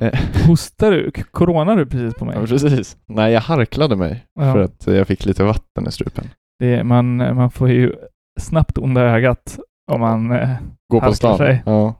Eh, 0.00 0.20
Hostar 0.46 0.90
du? 0.90 1.10
Corona 1.10 1.74
du 1.74 1.86
precis 1.86 2.14
på 2.14 2.24
mig? 2.24 2.36
ja, 2.40 2.46
precis. 2.46 2.96
Nej, 3.06 3.32
jag 3.32 3.40
harklade 3.40 3.96
mig 3.96 4.26
Ja. 4.34 4.52
för 4.52 4.58
att 4.60 4.86
jag 4.86 5.06
fick 5.06 5.24
lite 5.26 5.44
vatten 5.44 5.86
i 5.88 5.92
strupen. 5.92 6.24
Det, 6.58 6.84
man, 6.84 7.16
man 7.16 7.50
får 7.50 7.68
ju 7.70 7.94
snabbt 8.40 8.78
onda 8.78 9.00
ögat 9.02 9.58
om 9.92 10.00
man... 10.00 10.30
Eh, 10.32 10.50
Gå 10.92 11.00
på 11.00 11.12
stan. 11.14 11.38
sig. 11.38 11.62
Ja. 11.66 11.94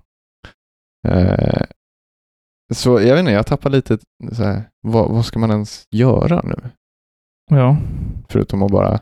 Eh, 1.09 1.63
så 2.75 2.91
jag 3.01 3.15
vet 3.15 3.19
inte, 3.19 3.33
jag 3.33 3.47
tappar 3.47 3.71
lite 3.71 3.99
så 4.33 4.45
här, 4.45 4.63
vad, 4.81 5.11
vad 5.11 5.25
ska 5.25 5.39
man 5.39 5.51
ens 5.51 5.85
göra 5.91 6.43
nu? 6.45 6.71
ja. 7.51 7.77
Förutom 8.29 8.63
att 8.63 8.71
bara, 8.73 9.01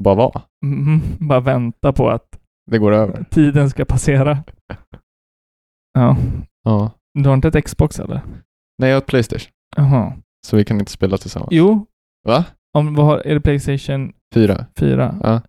bara 0.00 0.14
vara. 0.14 0.42
Mm, 0.64 1.00
bara 1.18 1.40
vänta 1.40 1.92
på 1.92 2.10
att 2.10 2.38
Det 2.70 2.78
går 2.78 2.92
över. 2.92 3.24
tiden 3.30 3.70
ska 3.70 3.84
passera. 3.84 4.38
Ja. 5.98 6.16
Ja. 6.64 6.90
Du 7.14 7.28
har 7.28 7.34
inte 7.34 7.48
ett 7.48 7.64
Xbox 7.64 8.00
eller? 8.00 8.20
Nej, 8.78 8.90
jag 8.90 8.96
har 8.96 9.00
ett 9.00 9.06
Playstation. 9.06 9.52
Jaha. 9.76 10.12
Så 10.46 10.56
vi 10.56 10.64
kan 10.64 10.78
inte 10.78 10.92
spela 10.92 11.16
tillsammans. 11.16 11.48
Jo. 11.52 11.86
Va? 12.28 12.44
Om, 12.78 12.94
vad 12.94 13.06
har, 13.06 13.18
är 13.18 13.34
det 13.34 13.40
Playstation 13.40 14.12
Fyra? 14.34 14.66
4? 14.78 15.18
Ja. 15.22 15.40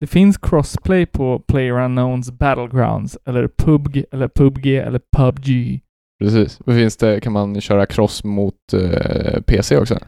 Det 0.00 0.06
finns 0.06 0.38
crossplay 0.38 1.06
på 1.06 1.38
PlayerUnknowns 1.38 2.30
Battlegrounds 2.30 3.18
eller 3.24 3.48
PubG 3.48 4.04
eller 4.12 4.28
PubG 4.28 4.66
eller 4.66 5.00
PubG. 5.16 5.80
Precis. 6.24 6.60
Finns 6.66 6.96
det, 6.96 7.20
kan 7.20 7.32
man 7.32 7.60
köra 7.60 7.86
cross 7.86 8.24
mot 8.24 8.54
eh, 8.72 9.40
PC 9.42 9.76
också? 9.76 9.98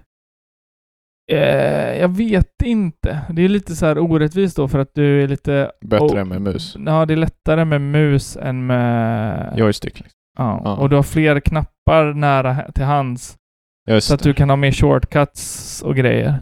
Eh, 1.33 1.99
jag 2.01 2.09
vet 2.09 2.63
inte. 2.65 3.21
Det 3.31 3.43
är 3.43 3.49
lite 3.49 3.77
så 3.77 3.87
här 3.87 3.99
orättvist 3.99 4.57
då 4.57 4.69
för 4.69 4.79
att 4.79 4.95
du 4.95 5.23
är 5.23 5.29
lite... 5.29 5.73
Bättre 5.81 6.21
än 6.21 6.29
med 6.29 6.43
mus. 6.43 6.77
Ja, 6.87 7.07
det 7.07 7.15
är 7.15 7.17
lättare 7.17 7.65
med 7.65 7.81
mus 7.81 8.37
än 8.37 8.67
med... 8.67 9.55
Joystick. 9.59 10.01
Liksom. 10.01 10.17
Ja. 10.39 10.61
Ja. 10.65 10.77
Och 10.77 10.89
du 10.91 10.97
har 10.97 11.03
fler 11.03 11.41
knappar 11.41 12.15
nära 12.15 12.73
till 12.73 12.85
hands. 12.85 13.37
Just 13.91 14.07
Så 14.09 14.15
att 14.15 14.23
det. 14.23 14.29
du 14.29 14.35
kan 14.35 14.51
ha 14.51 14.57
mer 14.57 14.73
shortcuts 14.73 15.83
och 15.83 15.97
grejer. 15.97 16.35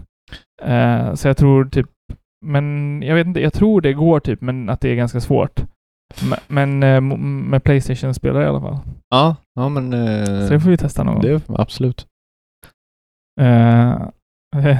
Eh, 0.62 1.14
så 1.14 1.28
jag 1.28 1.36
tror 1.36 1.64
typ... 1.64 1.86
Men 2.46 3.02
jag 3.02 3.14
vet 3.14 3.26
inte, 3.26 3.40
jag 3.40 3.52
tror 3.52 3.80
det 3.80 3.92
går 3.92 4.20
typ, 4.20 4.40
men 4.40 4.68
att 4.68 4.80
det 4.80 4.88
är 4.90 4.94
ganska 4.94 5.20
svårt. 5.20 5.60
Men, 6.48 6.82
eh, 6.82 7.00
med 7.00 7.64
Playstation-spelare 7.64 8.44
i 8.44 8.46
alla 8.46 8.60
fall. 8.60 8.78
Ja, 9.10 9.36
ja 9.54 9.68
men... 9.68 9.92
Eh, 9.92 10.24
Så 10.46 10.52
det 10.52 10.60
får 10.60 10.70
vi 10.70 10.76
testa 10.76 11.04
någon 11.04 11.14
gång. 11.14 11.22
det, 11.22 11.42
absolut. 11.48 12.06
Eh, 13.40 13.96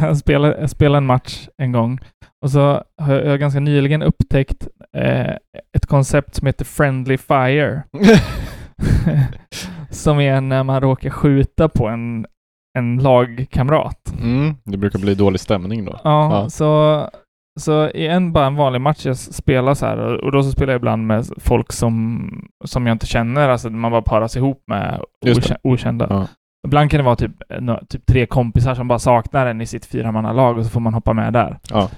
jag, 0.00 0.16
spelade, 0.16 0.60
jag 0.60 0.70
spelade 0.70 0.98
en 0.98 1.06
match 1.06 1.48
en 1.62 1.72
gång 1.72 1.98
och 2.44 2.50
så 2.50 2.84
har 3.00 3.14
jag 3.14 3.40
ganska 3.40 3.60
nyligen 3.60 4.02
upptäckt 4.02 4.68
eh, 4.96 5.30
ett 5.76 5.86
koncept 5.86 6.34
som 6.34 6.46
heter 6.46 6.64
Friendly 6.64 7.18
Fire. 7.18 7.82
som 9.90 10.20
är 10.20 10.40
när 10.40 10.62
man 10.62 10.80
råkar 10.80 11.10
skjuta 11.10 11.68
på 11.68 11.88
en, 11.88 12.26
en 12.78 12.98
lagkamrat. 12.98 14.12
mm, 14.22 14.54
det 14.64 14.76
brukar 14.76 14.98
bli 14.98 15.14
dålig 15.14 15.40
stämning 15.40 15.84
då. 15.84 16.00
Ja, 16.04 16.32
Ja. 16.42 16.50
så 16.50 17.08
så 17.60 17.88
i 17.88 18.06
en, 18.06 18.32
bara 18.32 18.46
en 18.46 18.56
vanlig 18.56 18.80
match 18.80 19.06
jag 19.06 19.16
spelar 19.16 19.74
så 19.74 19.86
här 19.86 19.98
och, 20.24 20.32
då 20.32 20.42
så 20.42 20.50
spelar 20.50 20.72
jag 20.72 20.78
ibland 20.78 21.06
med 21.06 21.24
folk 21.40 21.72
som, 21.72 22.28
som 22.64 22.86
jag 22.86 22.94
inte 22.94 23.06
känner, 23.06 23.48
alltså 23.48 23.70
man 23.70 23.90
bara 23.90 24.02
paras 24.02 24.36
ihop 24.36 24.62
med 24.66 25.00
Just 25.26 25.48
det. 25.48 25.54
okä- 25.54 25.58
okända. 25.62 26.06
Ja. 26.10 26.26
Ibland 26.66 26.90
kan 26.90 26.98
det 26.98 27.04
vara 27.04 27.16
typ, 27.16 27.32
eh, 27.52 27.76
typ 27.88 28.06
tre 28.06 28.26
kompisar 28.26 28.74
som 28.74 28.88
bara 28.88 28.98
saknar 28.98 29.46
en 29.46 29.60
i 29.60 29.66
sitt 29.66 29.86
fyramannalag 29.86 30.58
och 30.58 30.64
så 30.64 30.70
får 30.70 30.80
man 30.80 30.94
hoppa 30.94 31.12
med 31.12 31.32
där. 31.32 31.58
Ja. 31.70 31.90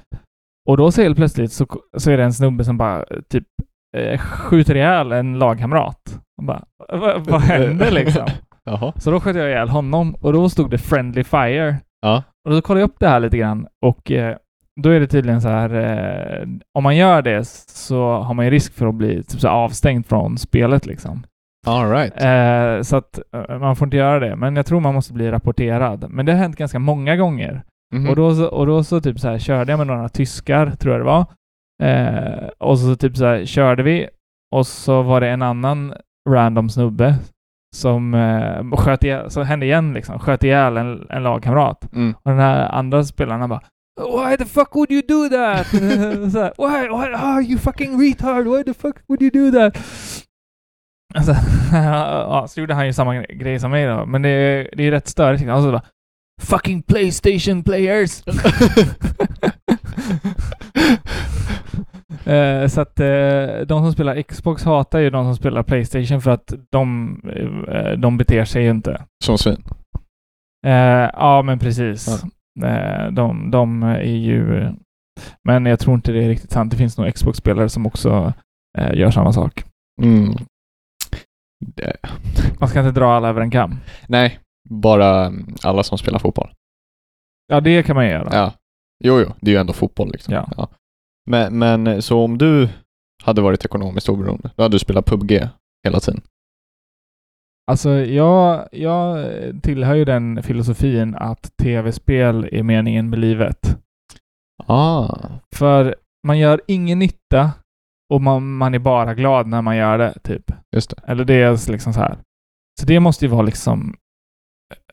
Och 0.69 0.77
då 0.77 0.91
så 0.93 1.03
helt 1.03 1.17
plötsligt 1.17 1.53
så, 1.53 1.67
så 1.97 2.11
är 2.11 2.17
det 2.17 2.25
en 2.25 2.33
snubbe 2.33 2.65
som 2.65 2.79
bara 2.79 3.05
typ 3.31 3.45
eh, 3.97 4.19
skjuter 4.21 4.75
ihjäl 4.75 5.13
en 5.13 5.39
lagkamrat. 5.39 6.19
Och 6.39 6.45
bara, 6.45 6.65
vad, 6.93 7.27
vad 7.27 7.41
hände 7.43 7.91
liksom? 7.91 8.27
Så 8.97 9.11
då 9.11 9.21
sköt 9.21 9.37
jag 9.37 9.49
ihjäl 9.49 9.69
honom 9.69 10.15
och 10.15 10.33
då 10.33 10.49
stod 10.49 10.71
det 10.71 10.79
Friendly 10.79 11.25
Fire. 11.25 11.77
Ja. 12.01 12.23
Och 12.49 12.55
då 12.55 12.63
kollade 12.63 12.81
jag 12.81 12.89
upp 12.91 13.01
det 13.01 13.09
här 13.09 13.21
lite 13.21 13.39
grann 13.39 13.67
och 13.87 14.11
eh, 14.11 14.37
då 14.81 14.91
är 14.91 15.01
det 15.01 15.07
tydligen 15.07 15.41
så 15.41 15.49
här, 15.49 15.75
eh, 15.75 16.49
om 16.75 16.83
man 16.83 16.97
gör 16.97 17.23
det 17.23 17.45
så 17.69 18.19
har 18.19 18.35
man 18.35 18.45
ju 18.45 18.51
risk 18.51 18.75
för 18.75 18.87
att 18.87 18.95
bli 18.95 19.23
typ 19.23 19.41
så 19.41 19.49
avstängd 19.49 20.07
från 20.07 20.39
spelet 20.39 20.87
liksom. 20.87 21.27
All 21.67 21.91
right. 21.91 22.23
Eh, 22.23 22.83
så 22.83 22.97
att 22.97 23.19
eh, 23.49 23.59
man 23.59 23.77
får 23.77 23.87
inte 23.87 23.97
göra 23.97 24.19
det. 24.21 24.37
Men 24.37 24.57
jag 24.57 24.67
tror 24.67 24.81
man 24.81 24.95
måste 24.95 25.13
bli 25.13 25.31
rapporterad. 25.31 26.07
Men 26.09 26.27
det 26.27 26.33
har 26.33 26.39
hänt 26.39 26.57
ganska 26.57 26.79
många 26.79 27.17
gånger. 27.17 27.63
Mhm. 27.95 28.09
Och, 28.09 28.17
då 28.17 28.47
och 28.47 28.67
då 28.67 28.85
så 28.85 29.01
typ 29.01 29.21
så 29.21 29.29
här 29.29 29.39
körde 29.39 29.73
jag 29.73 29.79
med 29.79 29.87
några 29.87 30.09
tyskar, 30.09 30.71
tror 30.71 30.95
jag 30.95 31.01
det 31.01 31.05
var. 31.05 31.27
Eh, 31.83 32.49
och 32.59 32.79
så 32.79 32.97
typ 32.97 33.17
så 33.17 33.25
här 33.25 33.45
körde 33.45 33.83
vi 33.83 34.09
och 34.55 34.67
så 34.67 35.03
var 35.03 35.21
det 35.21 35.29
en 35.29 35.43
annan 35.43 35.95
random 36.29 36.69
snubbe 36.69 37.15
som 37.77 38.15
eh, 38.15 38.77
sköt 38.77 39.05
ihjäl, 39.05 39.31
så 39.31 39.43
hände 39.43 39.67
igen 39.67 39.93
liksom, 39.93 40.19
sköt 40.19 40.45
ihjäl 40.45 40.77
en, 40.77 41.07
en 41.11 41.23
lagkamrat. 41.23 41.93
Mm. 41.93 42.15
Och 42.23 42.31
den 42.31 42.41
här 42.41 42.69
andra 42.69 43.05
spelaren 43.05 43.41
han 43.41 43.51
bara 43.51 43.63
Why 43.97 44.37
the 44.37 44.45
fuck 44.45 44.75
would 44.75 44.91
you 44.91 45.03
do 45.09 45.29
that? 45.29 45.67
så 46.33 46.39
här, 46.39 46.53
why, 46.59 46.89
why, 46.89 47.15
oh, 47.15 47.51
you 47.51 47.59
fucking 47.59 48.01
retard, 48.01 48.47
why 48.47 48.65
the 48.65 48.75
fuck 48.75 48.97
would 49.09 49.23
you 49.23 49.31
do 49.31 49.59
that? 49.59 49.79
Alltså, 51.15 51.33
ja, 51.73 52.47
så 52.49 52.61
gjorde 52.61 52.75
han 52.75 52.87
ju 52.87 52.93
samma 52.93 53.23
grej 53.23 53.61
som 53.61 53.71
mig 53.71 53.87
då, 53.87 54.07
men 54.07 54.23
det 54.23 54.29
är, 54.29 54.71
det 54.77 54.83
är 54.87 54.91
rätt 54.91 55.09
störigt. 55.09 55.41
liksom. 55.41 55.57
Och 55.57 55.63
så 55.63 55.71
bara 55.73 55.83
Fucking 56.43 56.83
Playstation 56.83 57.63
players! 57.63 58.23
Eh, 62.27 62.67
så 62.69 62.81
att 62.81 63.01
eh, 63.01 63.61
de 63.67 63.85
som 63.85 63.93
spelar 63.93 64.23
Xbox 64.23 64.65
hatar 64.65 64.99
ju 64.99 65.11
de 65.11 65.25
som 65.25 65.37
spelar 65.37 65.63
Playstation 65.63 66.21
för 66.21 66.31
att 66.31 66.55
de, 66.71 67.17
eh, 67.69 67.93
de 67.99 68.17
beter 68.19 68.45
sig 68.45 68.63
ju 68.63 68.71
inte. 68.71 69.03
Som 69.25 69.39
svin. 69.39 69.65
Ja, 71.13 71.43
men 71.43 71.59
precis. 71.59 72.09
Eh, 72.09 72.29
de, 73.11 73.51
de 73.51 73.83
är 73.83 74.03
ju... 74.03 74.73
Men 75.49 75.67
jag 75.67 75.79
tror 75.79 75.95
inte 75.95 76.13
det 76.13 76.25
är 76.25 76.29
riktigt 76.29 76.51
sant. 76.51 76.71
Det 76.71 76.77
finns 76.77 76.99
nog 76.99 77.15
Xbox-spelare 77.15 77.69
som 77.69 77.87
också 77.87 78.33
eh, 78.79 78.95
gör 78.95 79.11
samma 79.11 79.33
sak. 79.33 79.65
Mm. 80.03 80.35
Man 82.61 82.69
ska 82.69 82.79
inte 82.79 83.01
dra 83.01 83.15
alla 83.15 83.29
över 83.29 83.41
en 83.41 83.51
kam. 83.51 83.77
nej, 84.09 84.39
bara 84.71 85.27
mm, 85.27 85.55
alla 85.63 85.83
som 85.83 85.99
spelar 85.99 86.19
fotboll. 86.19 86.51
Ja, 87.47 87.61
det 87.61 87.83
kan 87.83 87.97
man 87.97 88.07
göra. 88.07 88.29
Ja. 88.33 88.53
Jo, 89.05 89.21
jo, 89.21 89.33
det 89.41 89.51
är 89.51 89.55
ju 89.55 89.61
ändå 89.61 89.73
fotboll 89.73 90.13
liksom. 90.13 90.35
Ja. 90.35 90.69
Men, 91.31 91.59
men 91.59 92.03
så 92.03 92.25
om 92.25 92.39
du 92.39 92.69
hade 93.23 93.43
varit 93.43 93.65
ekonomiskt 93.65 94.09
oberoende, 94.09 94.51
då 94.57 94.63
hade 94.63 94.75
du 94.75 94.79
spelat 94.79 95.07
PubG 95.07 95.49
hela 95.87 96.01
tiden? 96.01 96.23
Alltså, 97.67 97.91
jag, 97.91 98.69
jag 98.73 99.27
tillhör 99.63 99.95
ju 99.95 100.05
den 100.05 100.43
filosofin 100.43 101.15
att 101.15 101.57
tv-spel 101.57 102.49
är 102.53 102.63
meningen 102.63 103.11
med 103.11 103.19
livet. 103.19 103.79
Ah. 104.67 105.29
För 105.55 105.95
man 106.27 106.39
gör 106.39 106.61
ingen 106.67 106.99
nytta 106.99 107.53
och 108.15 108.23
man, 108.23 108.57
man 108.57 108.75
är 108.75 108.79
bara 108.79 109.15
glad 109.15 109.47
när 109.47 109.63
man 109.63 109.77
gör 109.77 109.99
det, 109.99 110.19
typ. 110.23 110.53
Just 110.77 110.91
det. 110.91 111.03
Eller 111.07 111.25
det 111.25 111.35
är 111.35 111.73
liksom 111.73 111.93
så 111.93 112.01
här. 112.01 112.19
Så 112.81 112.87
det 112.87 113.01
måste 113.01 113.25
ju 113.25 113.31
vara 113.31 113.43
liksom, 113.43 113.97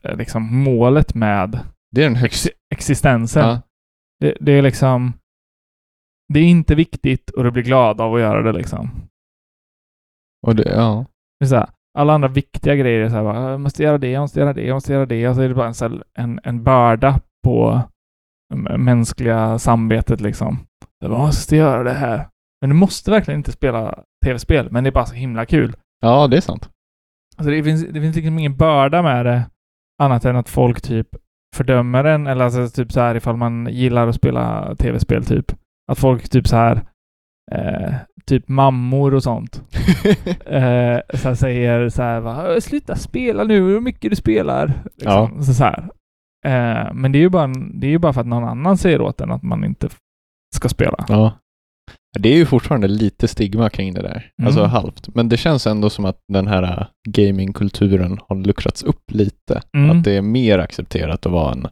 eh, 0.02 0.16
liksom 0.16 0.56
målet 0.56 1.14
med 1.14 1.60
Det 1.90 2.00
är 2.00 2.08
den 2.08 2.16
högsta... 2.16 2.48
ex 2.48 2.56
existensen. 2.74 3.48
Ja. 3.48 3.60
Det, 4.20 4.36
det 4.40 4.52
är 4.52 4.62
liksom... 4.62 5.12
Det 6.32 6.40
är 6.40 6.44
inte 6.44 6.74
viktigt 6.74 7.30
och 7.30 7.44
du 7.44 7.50
blir 7.50 7.62
glad 7.62 8.00
av 8.00 8.14
att 8.14 8.20
göra 8.20 8.42
det 8.42 8.52
liksom. 8.52 8.90
Och 10.46 10.56
det, 10.56 10.68
ja. 10.70 11.06
Det 11.40 11.44
är 11.44 11.48
så 11.48 11.56
här, 11.56 11.70
alla 11.98 12.12
andra 12.12 12.28
viktiga 12.28 12.74
grejer 12.74 13.00
är 13.00 13.08
så 13.08 13.14
här, 13.14 13.22
bara, 13.22 13.50
jag 13.50 13.60
måste 13.60 13.82
göra 13.82 13.98
det, 13.98 14.10
jag 14.10 14.20
måste 14.20 14.40
göra 14.40 14.52
det, 14.52 14.66
jag 14.66 14.74
måste 14.74 14.92
göra 14.92 15.06
det. 15.06 15.28
Och 15.28 15.34
så 15.34 15.42
är 15.42 15.48
det 15.48 15.54
bara 15.54 15.66
en, 15.66 15.74
här, 15.80 16.02
en, 16.18 16.40
en 16.42 16.64
börda 16.64 17.20
på 17.44 17.82
mänskliga 18.76 19.58
samvetet 19.58 20.20
liksom. 20.20 20.58
Jag 21.00 21.10
bara, 21.10 21.26
måste 21.26 21.56
göra 21.56 21.82
det 21.82 21.92
här. 21.92 22.28
Men 22.60 22.70
du 22.70 22.76
måste 22.76 23.10
verkligen 23.10 23.40
inte 23.40 23.52
spela 23.52 24.04
tv-spel, 24.24 24.68
men 24.70 24.84
det 24.84 24.90
är 24.90 24.92
bara 24.92 25.06
så 25.06 25.14
himla 25.14 25.46
kul. 25.46 25.76
Ja, 26.00 26.26
det 26.26 26.36
är 26.36 26.40
sant. 26.40 26.68
Alltså 27.36 27.50
det 27.50 27.62
finns, 27.62 27.86
det 27.86 28.00
finns 28.00 28.16
liksom 28.16 28.38
ingen 28.38 28.56
börda 28.56 29.02
med 29.02 29.26
det, 29.26 29.42
annat 30.02 30.24
än 30.24 30.36
att 30.36 30.48
folk 30.48 30.80
typ 30.80 31.08
fördömer 31.56 32.04
den, 32.04 32.26
eller 32.26 32.44
alltså 32.44 32.68
typ 32.68 32.92
så 32.92 33.00
här 33.00 33.14
ifall 33.14 33.36
man 33.36 33.66
gillar 33.70 34.08
att 34.08 34.14
spela 34.14 34.74
tv-spel 34.74 35.24
typ. 35.24 35.52
Att 35.92 35.98
folk 35.98 36.28
typ 36.28 36.48
så 36.48 36.56
här 36.56 36.82
eh, 37.52 37.94
typ 38.32 38.48
mammor 38.48 39.14
och 39.14 39.22
sånt 39.22 39.62
eh, 40.46 40.98
så 41.14 41.36
säger 41.36 41.88
så 41.88 42.02
här 42.02 42.20
va, 42.20 42.60
sluta 42.60 42.96
spela 42.96 43.44
nu, 43.44 43.60
hur 43.60 43.80
mycket 43.80 44.10
du 44.10 44.16
spelar. 44.16 44.82
Liksom. 44.96 45.44
Så, 45.44 45.54
så 45.54 45.64
här. 45.64 45.88
Eh, 46.46 46.94
men 46.94 47.12
det 47.12 47.18
är, 47.18 47.20
ju 47.20 47.28
bara, 47.28 47.46
det 47.46 47.86
är 47.86 47.90
ju 47.90 47.98
bara 47.98 48.12
för 48.12 48.20
att 48.20 48.26
någon 48.26 48.44
annan 48.44 48.78
säger 48.78 49.00
åt 49.00 49.20
en 49.20 49.30
att 49.30 49.42
man 49.42 49.64
inte 49.64 49.88
ska 50.56 50.68
spela. 50.68 51.04
Ja. 51.08 51.32
Det 52.18 52.28
är 52.28 52.36
ju 52.36 52.46
fortfarande 52.46 52.88
lite 52.88 53.28
stigma 53.28 53.70
kring 53.70 53.94
det 53.94 54.02
där. 54.02 54.30
Mm. 54.38 54.46
Alltså 54.46 54.64
halvt. 54.64 55.14
Men 55.14 55.28
det 55.28 55.36
känns 55.36 55.66
ändå 55.66 55.90
som 55.90 56.04
att 56.04 56.20
den 56.32 56.46
här 56.46 56.62
äh, 56.62 56.86
gamingkulturen 57.08 58.18
har 58.28 58.36
luckrats 58.36 58.82
upp 58.82 59.10
lite. 59.10 59.62
Mm. 59.76 59.90
Att 59.90 60.04
det 60.04 60.12
är 60.12 60.22
mer 60.22 60.58
accepterat 60.58 61.26
att 61.26 61.32
vara 61.32 61.52
en 61.52 61.66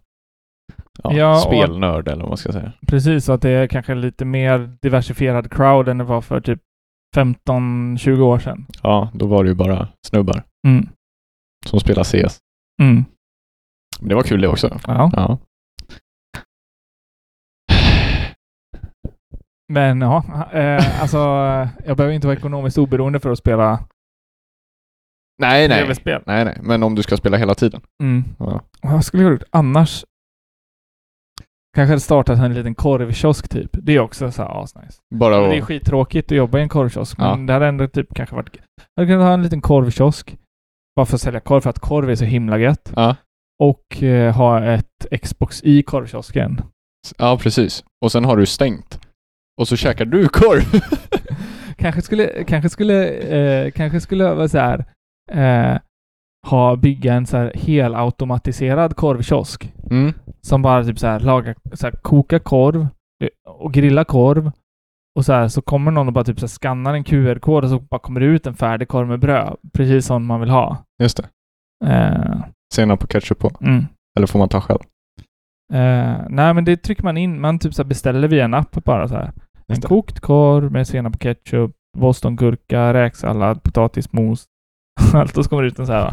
ja, 1.04 1.12
Ja, 1.12 1.32
och- 1.36 1.42
spelnörd 1.42 2.08
eller 2.08 2.20
vad 2.20 2.28
man 2.28 2.36
ska 2.36 2.52
säga. 2.52 2.72
Precis, 2.86 3.24
så 3.24 3.32
att 3.32 3.42
det 3.42 3.50
är 3.50 3.66
kanske 3.66 3.94
lite 3.94 4.24
mer 4.24 4.76
diversifierad 4.82 5.52
crowd 5.52 5.88
än 5.88 5.98
det 5.98 6.04
var 6.04 6.20
för 6.20 6.40
typ 6.40 6.60
15-20 7.16 8.20
år 8.22 8.38
sedan. 8.38 8.66
Ja, 8.82 9.10
då 9.14 9.26
var 9.26 9.44
det 9.44 9.48
ju 9.50 9.54
bara 9.56 9.88
snubbar 10.06 10.42
Mm. 10.66 10.88
som 11.66 11.80
spelar 11.80 12.04
CS. 12.04 12.38
Mm. 12.82 13.04
Men 14.00 14.08
det 14.08 14.14
var 14.14 14.22
kul 14.22 14.40
det 14.40 14.48
också. 14.48 14.78
Ja. 14.86 15.10
Ja. 15.16 15.38
Men 19.72 20.00
ja, 20.00 20.24
eh, 20.52 21.02
alltså 21.02 21.18
jag 21.86 21.96
behöver 21.96 22.10
inte 22.10 22.26
vara 22.26 22.36
ekonomiskt 22.36 22.78
oberoende 22.78 23.20
för 23.20 23.30
att 23.30 23.38
spela 23.38 23.78
Nej, 25.38 25.68
nej. 25.68 25.94
Nej, 26.26 26.44
nej. 26.44 26.58
Men 26.62 26.82
om 26.82 26.94
du 26.94 27.02
ska 27.02 27.16
spela 27.16 27.36
hela 27.36 27.54
tiden. 27.54 27.80
Mm. 28.02 28.24
Ja. 28.38 28.60
Vad 28.82 29.04
skulle 29.04 29.22
jag 29.22 29.32
gjort 29.32 29.42
annars? 29.50 30.04
Kanske 31.76 31.90
hade 31.92 32.00
startat 32.00 32.38
en 32.38 32.54
liten 32.54 32.74
korvkiosk 32.74 33.48
typ. 33.48 33.70
Det 33.72 33.92
är 33.96 34.00
också 34.00 34.30
så 34.30 34.42
här 34.42 34.62
asnice. 34.62 34.98
Bara 35.14 35.40
Men 35.40 35.50
Det 35.50 35.56
är 35.56 35.60
skittråkigt 35.60 36.32
att 36.32 36.36
jobba 36.38 36.58
i 36.58 36.62
en 36.62 36.68
korvkiosk, 36.68 37.16
Ja. 37.18 37.36
men 37.36 37.46
det 37.46 37.52
hade 37.52 37.66
ändå 37.66 37.88
typ 37.88 38.14
kanske 38.14 38.36
varit... 38.36 38.48
Jag 38.94 39.02
hade 39.02 39.12
kunnat 39.12 39.26
ha 39.26 39.34
en 39.34 39.42
liten 39.42 39.60
korvkiosk. 39.60 40.36
Bara 40.96 41.06
för 41.06 41.14
att 41.14 41.20
sälja 41.20 41.40
korv, 41.40 41.60
för 41.60 41.70
att 41.70 41.78
korv 41.78 42.10
är 42.10 42.14
så 42.14 42.24
himla 42.24 42.58
gött. 42.58 42.92
Ja. 42.96 43.16
Och 43.62 44.02
eh, 44.02 44.34
ha 44.36 44.64
ett 44.64 45.06
Xbox 45.22 45.62
i 45.64 45.82
korvkiosken. 45.82 46.60
ja, 47.18 47.38
precis. 47.42 47.84
Och 48.04 48.12
sen 48.12 48.24
har 48.24 48.36
du 48.36 48.46
stängt. 48.46 49.00
Och 49.60 49.68
så 49.68 49.76
käkar 49.76 50.04
du 50.04 50.28
korv. 50.28 50.80
kanske 51.76 52.02
skulle, 52.02 52.44
kanske 52.44 52.68
skulle, 52.70 53.08
eh, 53.08 53.70
kanske 53.70 54.00
skulle 54.00 54.24
vara 54.34 54.48
så 54.48 54.58
här, 54.58 54.84
eh, 55.32 55.78
ha, 56.46 56.76
bygga 56.76 57.14
en 57.14 57.26
så 57.26 57.36
här 57.36 57.52
helautomatiserad 57.54 58.96
korvkiosk. 58.96 59.72
Mm. 59.90 60.12
Som 60.40 60.62
bara 60.62 60.84
typ 60.84 60.98
så 60.98 61.06
här 61.06 61.20
laga, 61.20 61.54
så 61.72 61.86
här, 61.86 61.92
koka 61.92 62.38
korv 62.38 62.80
eh, 63.24 63.28
och 63.52 63.72
grilla 63.72 64.04
korv. 64.04 64.50
Och 65.18 65.24
så 65.24 65.32
här 65.32 65.48
så 65.48 65.62
kommer 65.62 65.90
någon 65.90 66.06
och 66.06 66.12
bara 66.12 66.24
typ 66.24 66.40
så 66.40 66.46
här 66.46 66.48
skannar 66.48 66.94
en 66.94 67.04
QR-kod 67.04 67.64
och 67.64 67.70
så 67.70 67.78
bara 67.80 67.98
kommer 68.00 68.20
det 68.20 68.26
ut 68.26 68.46
en 68.46 68.54
färdig 68.54 68.88
korv 68.88 69.08
med 69.08 69.20
bröd. 69.20 69.56
Precis 69.72 70.06
som 70.06 70.26
man 70.26 70.40
vill 70.40 70.50
ha. 70.50 70.84
Just 71.02 71.16
det. 71.16 71.28
Eh, 71.86 72.40
Senap 72.74 73.02
och 73.04 73.10
ketchup 73.10 73.38
på. 73.38 73.50
mm. 73.60 73.84
Eller 74.16 74.26
får 74.26 74.38
man 74.38 74.48
ta 74.48 74.60
själv? 74.60 74.78
Eh, 75.72 76.16
nej, 76.28 76.54
men 76.54 76.64
det 76.64 76.76
trycker 76.76 77.04
man 77.04 77.16
in. 77.16 77.40
Man 77.40 77.58
typ 77.58 77.74
så 77.74 77.84
beställer 77.84 78.28
via 78.28 78.44
en 78.44 78.54
app 78.54 78.84
bara 78.84 79.08
så 79.08 79.14
här. 79.14 79.32
En 79.66 79.80
kokt 79.80 80.20
korv 80.20 80.72
med 80.72 80.86
senap 80.86 81.14
och 81.14 81.20
ketchup, 81.20 81.70
bostongurka, 81.98 82.94
räksallad, 82.94 83.62
potatismos. 83.62 84.44
Allt 85.14 85.36
och 85.38 85.44
så 85.44 85.50
kommer 85.50 85.62
det 85.62 85.68
ut 85.68 85.78
en 85.78 85.86
så 85.86 85.92
här. 85.92 86.12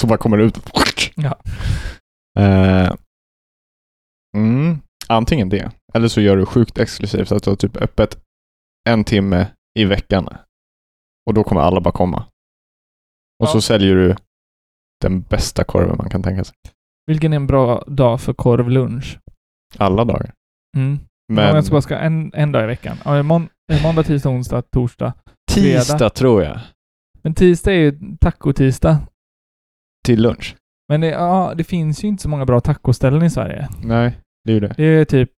Så 0.00 0.06
bara 0.06 0.18
kommer 0.18 0.36
det 0.36 0.44
ut. 0.44 0.58
Ja. 1.16 1.38
Eh, 2.38 2.92
mm, 4.36 4.78
antingen 5.08 5.48
det, 5.48 5.70
eller 5.94 6.08
så 6.08 6.20
gör 6.20 6.36
du 6.36 6.46
sjukt 6.46 6.78
exklusivt 6.78 7.32
att 7.32 7.42
du 7.42 7.50
har 7.50 7.56
typ 7.56 7.76
öppet 7.76 8.18
en 8.88 9.04
timme 9.04 9.46
i 9.78 9.84
veckan. 9.84 10.28
Och 11.26 11.34
då 11.34 11.44
kommer 11.44 11.60
alla 11.60 11.80
bara 11.80 11.92
komma. 11.92 12.18
Och 13.42 13.46
Ja. 13.46 13.52
så 13.52 13.60
säljer 13.60 13.94
du 13.94 14.16
den 15.00 15.20
bästa 15.22 15.64
korven 15.64 15.96
man 15.98 16.10
kan 16.10 16.22
tänka 16.22 16.44
sig. 16.44 16.54
Vilken 17.06 17.32
är 17.32 17.36
en 17.36 17.46
bra 17.46 17.84
dag 17.86 18.20
för 18.20 18.32
korvlunch? 18.32 19.18
Alla 19.78 20.04
dagar. 20.04 20.32
Mm. 20.76 20.98
Men 21.32 21.54
jag 21.54 21.64
ska 21.64 21.72
bara 21.72 21.82
ska 21.82 21.96
en, 21.98 22.34
en 22.34 22.52
dag 22.52 22.64
i 22.64 22.66
veckan. 22.66 22.96
Ja, 23.04 23.22
måndag, 23.22 24.02
tisdag, 24.06 24.28
onsdag, 24.30 24.62
torsdag. 24.62 25.14
fredag. 25.50 25.80
tisdag 25.80 26.10
tror 26.10 26.42
jag. 26.42 26.60
Men 27.22 27.34
tisdag 27.34 27.72
är 27.72 27.76
ju 27.78 28.16
taco-tisdag. 28.20 28.98
Till 30.06 30.22
lunch. 30.22 30.56
Men 30.88 31.00
det, 31.00 31.06
ja, 31.08 31.52
det 31.56 31.64
finns 31.64 32.04
ju 32.04 32.08
inte 32.08 32.22
så 32.22 32.28
många 32.28 32.46
bra 32.46 32.60
tacoställen 32.60 33.22
i 33.22 33.30
Sverige. 33.30 33.68
Nej, 33.84 34.18
det 34.44 34.50
är 34.52 34.54
ju 34.54 34.60
det. 34.60 34.74
Det 34.76 34.84
är 34.84 35.04
typ 35.04 35.30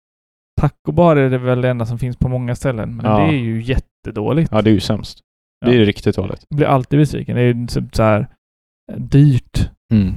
Tacobar 0.61 1.15
är 1.15 1.29
det 1.29 1.37
väl 1.37 1.61
det 1.61 1.69
enda 1.69 1.85
som 1.85 1.99
finns 1.99 2.17
på 2.17 2.27
många 2.29 2.55
ställen. 2.55 2.95
Men 2.95 3.05
Ja. 3.05 3.17
det 3.17 3.23
är 3.33 3.37
ju 3.39 3.61
jättedåligt. 3.61 4.51
Ja, 4.51 4.61
det 4.61 4.69
är 4.69 4.73
ju 4.73 4.79
sämst. 4.79 5.19
Ja. 5.59 5.67
Det 5.67 5.73
är 5.75 5.79
ju 5.79 5.85
riktigt 5.85 6.15
dåligt. 6.15 6.45
Jag 6.49 6.57
blir 6.57 6.67
alltid 6.67 6.99
besviken. 6.99 7.35
Det 7.35 7.41
är 7.41 7.53
ju 7.53 7.67
typ 7.67 7.95
så 7.95 8.03
här 8.03 8.27
eh, 8.91 8.97
dyrt. 8.99 9.69
Mm. 9.93 10.13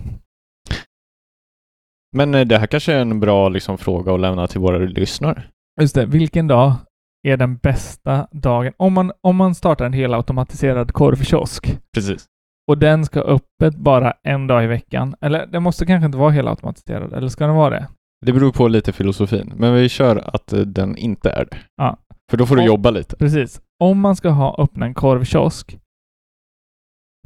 Men 2.17 2.35
eh, 2.35 2.45
det 2.47 2.59
här 2.59 2.67
kanske 2.67 2.93
är 2.93 3.01
en 3.01 3.21
bra 3.21 3.49
liksom, 3.49 3.79
fråga 3.79 4.15
att 4.15 4.21
lämna 4.21 4.47
till 4.47 4.61
våra 4.61 4.79
lyssnare. 4.79 5.43
Just 5.81 5.95
det. 5.95 6.07
Vilken 6.07 6.47
dag 6.47 6.73
är 7.27 7.37
den 7.37 7.57
bästa 7.57 8.29
dagen? 8.33 8.73
Om 8.77 8.93
man, 8.93 9.13
om 9.21 9.37
man 9.37 9.55
startar 9.55 9.87
en 9.87 9.93
helautomatiserad 9.93 10.93
korvkiosk 10.93 11.79
Precis. 11.95 12.27
Och 12.69 12.79
den 12.79 13.05
ska 13.05 13.21
öppet 13.21 13.77
bara 13.77 14.13
en 14.23 14.47
dag 14.47 14.65
i 14.65 14.67
veckan. 14.67 15.15
Eller 15.21 15.47
den 15.47 15.63
måste 15.63 15.87
kanske 15.87 16.07
inte 16.07 16.19
vara 16.19 16.31
helautomatiserad. 16.31 17.13
Eller 17.13 17.29
ska 17.29 17.47
den 17.47 17.57
vara 17.57 17.71
det? 17.71 17.89
Det 18.27 18.33
beror 18.33 18.53
på 18.53 18.69
lite 18.69 18.93
filosofin, 18.93 19.53
men 19.57 19.75
vi 19.75 19.89
kör 19.89 20.17
att 20.35 20.53
eh, 20.53 20.61
den 20.61 20.97
inte 20.97 21.31
är 21.31 21.45
det. 21.51 21.57
Ja. 21.77 21.97
För 22.31 22.37
då 22.37 22.47
får 22.47 22.57
du 22.57 22.63
Och- 22.63 22.67
jobba 22.69 22.91
lite. 22.91 23.17
Precis. 23.17 23.61
Om 23.85 24.01
man 24.01 24.17
ska 24.17 24.29
ha 24.31 24.57
öppna 24.59 24.87
en 24.87 24.95
korvkiosk, 24.95 25.79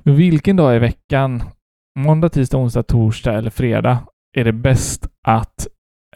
vilken 0.05 0.57
dag 0.57 0.77
i 0.77 0.79
veckan, 0.79 1.43
måndag, 1.99 2.29
tisdag, 2.29 2.59
onsdag, 2.59 2.83
torsdag 2.83 3.35
eller 3.35 3.51
fredag, 3.51 3.99
är 4.39 4.45
det 4.45 4.53
bäst 4.53 5.09
att 5.27 5.67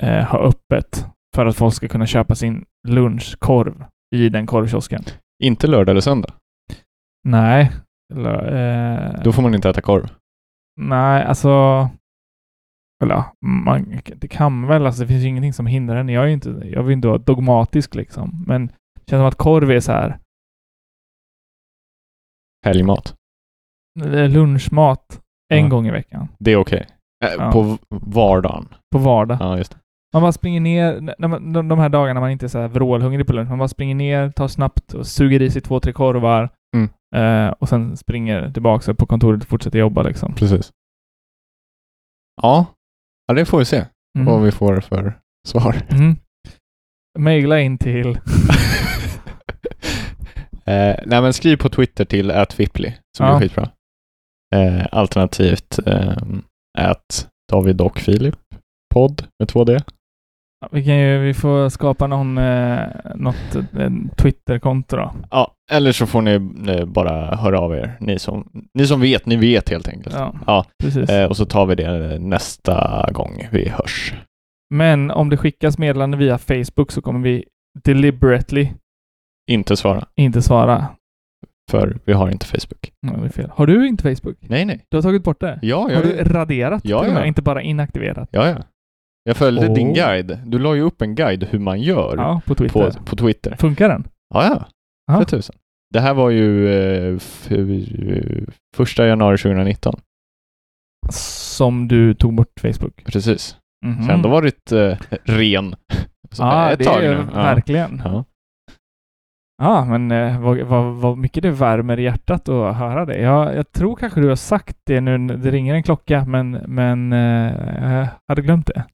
eh, 0.01 0.25
ha 0.25 0.39
öppet 0.39 1.07
för 1.35 1.47
att 1.47 1.57
folk 1.57 1.75
ska 1.75 1.89
kunna 1.89 2.07
köpa 2.07 2.35
sin 2.35 2.65
lunchkorv 2.89 3.85
i 4.15 4.29
den 4.29 4.47
korvkiosken? 4.47 5.05
Inte 5.43 5.67
lördag 5.67 5.91
eller 5.93 6.01
söndag. 6.01 6.33
Nej. 7.29 7.71
Eller, 8.13 9.15
eh, 9.15 9.23
Då 9.25 9.33
får 9.33 9.43
man 9.43 9.55
inte 9.55 9.71
äta 9.71 9.81
korv. 9.81 10.11
Nej, 10.81 11.25
alltså... 11.25 11.89
Eller 13.03 13.25
man, 13.47 14.01
det 14.17 14.29
kan 14.29 14.67
väl, 14.67 14.87
alltså 14.87 15.03
det 15.03 15.09
finns 15.09 15.23
ju 15.25 15.29
ingenting 15.29 15.53
som 15.53 15.67
hindrar 15.67 15.97
en. 15.97 16.09
Jag 16.09 16.25
är 16.25 16.29
inte, 16.29 16.51
jag 16.65 16.83
vill 16.83 16.93
inte 16.93 17.09
vara 17.09 17.19
dogmatisk 17.19 17.95
liksom. 17.95 18.45
Men 18.47 18.67
det 18.67 19.11
känns 19.11 19.21
som 19.21 19.27
att 19.27 19.35
korv 19.35 19.71
är 19.71 19.81
så 19.81 19.93
här 19.93 20.19
Helgmat. 22.67 23.15
eh, 24.05 24.29
lunchmat 24.29 25.21
en 25.55 25.63
Ja. 25.65 25.69
gång 25.69 25.87
i 25.87 25.91
veckan. 25.91 26.29
Det 26.39 26.51
är 26.53 26.57
okej. 26.57 26.87
Eh, 27.25 27.31
Ja. 27.39 27.53
På 27.53 27.79
vardagen. 27.91 28.69
På 28.93 28.99
vardag. 28.99 29.37
Ja, 29.41 29.57
just 29.59 29.73
det. 29.73 29.79
Man 30.15 30.23
bara 30.23 30.33
springer 30.33 30.61
ner, 30.61 31.01
när 31.19 31.29
man, 31.29 31.53
de, 31.53 31.69
de 31.69 31.79
här 31.79 31.89
dagarna 31.89 32.21
man 32.21 32.31
inte 32.31 32.47
är 32.47 32.49
så 32.49 32.59
här 32.59 32.69
vrålhungrig 32.69 33.27
på 33.27 33.33
lunch, 33.33 33.49
man 33.49 33.59
bara 33.59 33.69
springer 33.69 33.95
ner, 33.95 34.31
tar 34.31 34.49
snabbt 34.49 34.95
och 34.95 35.07
suger 35.07 35.43
i 35.43 35.51
sig 35.51 35.63
två, 35.63 35.81
tre 35.81 35.93
korvar. 35.93 36.49
Eh, 37.15 37.49
och 37.49 37.69
sen 37.69 37.97
springer 37.97 38.51
tillbaka 38.53 38.95
på 38.95 39.07
kontoret 39.07 39.43
och 39.43 39.49
fortsätter 39.49 39.79
jobba 39.79 40.03
liksom. 40.03 40.35
Precis. 40.35 40.73
Ja. 42.43 42.67
ja, 43.27 43.35
det 43.35 43.45
får 43.47 43.59
vi 43.59 43.65
se 43.65 43.85
Mm. 44.19 44.27
vad 44.27 44.43
vi 44.43 44.53
får 44.53 44.81
för 44.81 45.19
svar. 45.49 45.77
Mm. 45.91 46.17
Maila 47.19 47.61
in 47.61 47.79
till... 47.79 48.07
eh, 50.65 50.97
nej, 51.07 51.23
men 51.23 51.33
skriv 51.33 51.57
på 51.57 51.69
Twitter 51.69 52.05
till 52.05 52.31
atfippli, 52.31 52.97
som 53.17 53.27
Ja. 53.27 53.37
är 53.37 53.41
skitbra. 53.41 53.71
Eh, 54.55 54.87
alternativt 54.93 55.79
eh, 55.87 56.17
David 57.53 57.81
och 57.81 57.99
Filip 57.99 58.39
podd 58.95 59.27
med 59.39 59.49
två 59.49 59.65
D. 59.65 59.73
Ja, 59.73 59.83
Vi, 60.71 60.85
kan 60.85 60.99
ju, 60.99 61.19
vi 61.19 61.35
får 61.35 61.69
skapa 61.69 62.07
någon, 62.07 62.39
eh, 62.39 62.79
något 63.15 63.55
eh, 63.55 63.91
Twitter-konto 64.17 64.97
då. 64.97 65.13
Ja, 65.31 65.55
eller 65.71 65.93
så 65.93 66.07
får 66.07 66.23
ni 66.23 66.33
eh, 66.73 66.85
bara 66.85 67.37
höra 67.37 67.61
av 67.61 67.75
er. 67.75 67.97
Ni 68.01 68.19
som, 68.19 68.49
ni 68.75 68.87
som 68.87 69.01
vet, 69.01 69.27
ni 69.27 69.37
vet 69.37 69.69
helt 69.71 69.89
enkelt. 69.89 70.15
Ja, 70.19 70.35
Ja, 70.47 70.65
precis. 70.83 71.11
Eh, 71.11 71.29
och 71.29 71.37
så 71.37 71.45
tar 71.45 71.67
vi 71.67 71.75
det 71.75 72.19
nästa 72.19 73.09
gång 73.13 73.49
vi 73.53 73.69
hörs. 73.69 74.15
Men 74.75 75.11
om 75.11 75.29
det 75.31 75.37
skickas 75.37 75.79
meddelande 75.79 76.17
via 76.17 76.39
Facebook 76.39 76.93
så 76.93 77.03
kommer 77.03 77.21
vi 77.21 77.45
deliberately 77.85 78.69
Inte 79.51 79.77
svara, 79.77 80.05
inte 80.15 80.43
svara. 80.43 80.87
för 81.71 81.99
vi 82.05 82.13
har 82.13 82.31
inte 82.31 82.47
Facebook. 82.47 82.93
Nej, 83.03 83.15
det 83.21 83.25
är 83.25 83.29
fel. 83.29 83.51
Har 83.55 83.67
du 83.67 83.89
inte 83.89 84.03
Facebook? 84.17 84.37
Nej, 84.41 84.65
nej. 84.65 84.85
Du 84.91 84.97
har 84.97 85.03
tagit 85.03 85.25
bort 85.25 85.41
det? 85.41 85.59
Ja, 85.63 85.81
Har 85.83 85.91
jag, 85.91 86.03
du 86.03 86.17
raderat 86.25 86.81
Ja, 86.85 87.07
ja. 87.07 87.25
Inte 87.25 87.43
bara 87.43 87.63
inaktiverat? 87.63 88.29
ja, 88.33 88.49
ja. 88.49 88.57
Jag 89.25 89.37
följde 89.37 89.69
Oh. 89.69 89.75
din 89.75 89.95
guide. 89.95 90.39
Du 90.47 90.59
la 90.59 90.75
ju 90.75 90.81
upp 90.83 91.03
en 91.03 91.15
guide 91.15 91.45
hur 91.45 91.59
man 91.59 91.81
gör 91.81 92.17
Ja, 92.17 92.41
på 92.47 92.55
Twitter. 92.55 92.91
på, 92.91 93.05
på 93.05 93.17
Twitter. 93.17 93.57
Funkar 93.57 93.89
den? 93.89 94.05
Ja, 94.35 94.45
ja. 94.45 94.67
Ja. 95.07 95.19
För 95.19 95.25
tusen. 95.25 95.55
Det 95.95 96.01
här 96.01 96.15
var 96.15 96.31
ju 96.31 96.69
eh, 96.69 97.19
eh, 97.51 98.45
första 98.77 99.07
januari 99.07 99.39
2019. 99.39 100.01
Som 101.11 101.89
du 101.89 102.15
tog 102.15 102.35
bort 102.35 102.61
Facebook? 102.61 103.05
Precis. 103.05 103.57
Mhm. 103.87 104.03
Så 104.07 104.13
ändå 104.13 104.29
varit 104.29 104.73
eh, 104.73 104.97
ren. 105.25 105.75
Så 106.31 106.43
Ja, 106.43 106.71
ett 106.71 106.79
det 106.79 106.85
är 106.85 107.15
nu. 107.25 107.25
Verkligen. 107.35 108.03
Ja. 108.05 108.25
Ja, 109.63 109.85
men 109.85 110.11
eh, 110.11 110.41
vad, 110.41 110.59
vad, 110.59 110.95
vad 110.95 111.19
mycket 111.19 111.43
det 111.43 111.51
värmer 111.51 111.99
i 111.99 112.03
hjärtat 112.03 112.49
att 112.49 112.77
höra 112.77 113.05
det. 113.05 113.19
Jag, 113.19 113.57
jag 113.57 113.73
tror 113.73 113.97
kanske 113.97 114.21
du 114.21 114.29
har 114.29 114.37
sagt 114.37 114.77
det 114.87 115.01
nu, 115.01 115.19
det 115.19 115.51
ringer 115.51 115.75
en 115.75 115.83
klocka, 115.83 116.25
men, 116.25 116.51
men 116.51 117.13
eh, 117.13 117.53
jag 117.91 118.09
hade 118.29 118.43
glömt 118.43 118.67
det. 118.67 118.85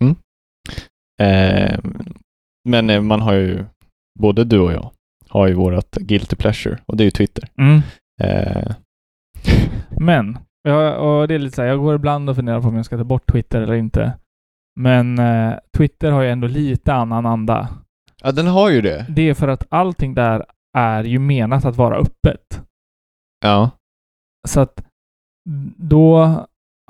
Eh, 1.24 1.78
men 2.68 2.90
eh, 2.90 3.00
man 3.00 3.20
har 3.20 3.32
ju, 3.32 3.64
både 4.20 4.44
du 4.44 4.58
och 4.58 4.72
jag, 4.72 4.90
har 5.28 5.46
ju 5.46 5.54
vårat 5.54 5.90
guilty 5.90 6.36
pleasure 6.36 6.78
och 6.86 6.96
det 6.96 7.02
är 7.02 7.04
ju 7.04 7.10
Twitter. 7.10 7.48
Mm. 7.60 7.80
Eh, 8.22 8.72
Men, 10.00 10.38
ja, 10.62 10.96
och 10.96 11.28
det 11.28 11.34
är 11.34 11.38
lite 11.38 11.56
så 11.56 11.62
här, 11.62 11.68
jag 11.68 11.78
går 11.78 11.94
ibland 11.94 12.30
och 12.30 12.36
funderar 12.36 12.60
på 12.60 12.68
om 12.68 12.76
jag 12.76 12.84
ska 12.84 12.96
ta 12.96 13.04
bort 13.04 13.32
Twitter 13.32 13.60
eller 13.60 13.74
inte. 13.74 14.12
Men 14.80 15.18
eh, 15.18 15.54
Twitter 15.76 16.10
har 16.10 16.22
ju 16.22 16.30
ändå 16.30 16.46
lite 16.46 16.94
annan 16.94 17.26
anda. 17.26 17.68
ja, 18.22 18.32
den 18.32 18.46
har 18.46 18.70
ju 18.70 18.80
det. 18.80 19.06
Det 19.08 19.22
är 19.28 19.34
för 19.34 19.48
att 19.48 19.66
allting 19.68 20.14
där 20.14 20.44
är 20.78 21.04
ju 21.04 21.18
menat 21.18 21.64
att 21.64 21.76
vara 21.76 21.96
öppet. 21.96 22.62
Ja. 23.44 23.70
Så 24.48 24.60
att 24.60 24.84
då, 25.76 26.18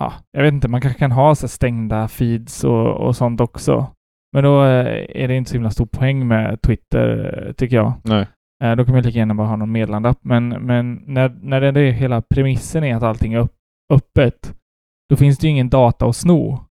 ja, 0.00 0.12
jag 0.32 0.42
vet 0.42 0.52
inte, 0.52 0.68
man 0.68 0.80
kanske 0.80 0.98
kan 0.98 1.12
ha 1.12 1.34
så 1.34 1.48
stängda 1.48 2.08
feeds 2.08 2.64
och, 2.64 2.90
och 3.06 3.16
sånt 3.16 3.40
också. 3.40 3.94
Men 4.32 4.44
då 4.44 4.64
eh, 4.64 5.22
är 5.22 5.28
det 5.28 5.36
inte 5.36 5.50
så 5.50 5.54
himla 5.54 5.70
stor 5.70 5.86
poäng 5.86 6.28
med 6.28 6.62
Twitter, 6.62 7.08
eh, 7.46 7.52
tycker 7.52 7.76
jag. 7.76 7.92
Nej. 8.04 8.26
Eh, 8.64 8.76
Då 8.76 8.84
kan 8.84 8.94
man 8.94 9.02
lika 9.02 9.18
gärna 9.18 9.34
bara 9.34 9.46
ha 9.48 9.56
någon 9.56 9.72
meddelandeapp. 9.72 10.18
Men, 10.24 10.48
men 10.48 10.94
när, 11.06 11.28
när 11.28 11.60
det 11.60 11.80
är 11.80 11.92
hela 11.92 12.22
premissen 12.22 12.84
är 12.84 12.96
att 12.96 13.02
allting 13.02 13.32
är 13.32 13.38
upp, 13.38 13.54
öppet, 13.92 14.54
då 15.08 15.16
finns 15.16 15.38
det 15.38 15.46
ju 15.46 15.50
ingen 15.50 15.68
data 15.68 16.06
att 16.06 16.16
sno. 16.16 16.64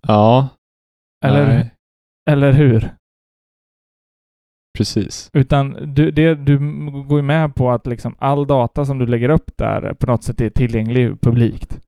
Ja. 0.00 0.48
Eller, 1.24 1.46
Nej, 1.46 1.74
eller 2.30 2.52
hur? 2.52 2.95
Precis. 4.76 5.30
Utan 5.32 5.76
du, 5.94 6.10
det, 6.10 6.34
du 6.34 6.58
går 7.08 7.18
ju 7.18 7.22
med 7.22 7.54
på 7.54 7.70
att 7.70 7.86
liksom 7.86 8.14
all 8.18 8.46
data 8.46 8.84
som 8.84 8.98
du 8.98 9.06
lägger 9.06 9.28
upp 9.28 9.50
där 9.56 9.94
på 9.94 10.06
något 10.06 10.24
sätt 10.24 10.40
är 10.40 10.50
tillgänglig 10.50 11.20
publikt. 11.20 11.80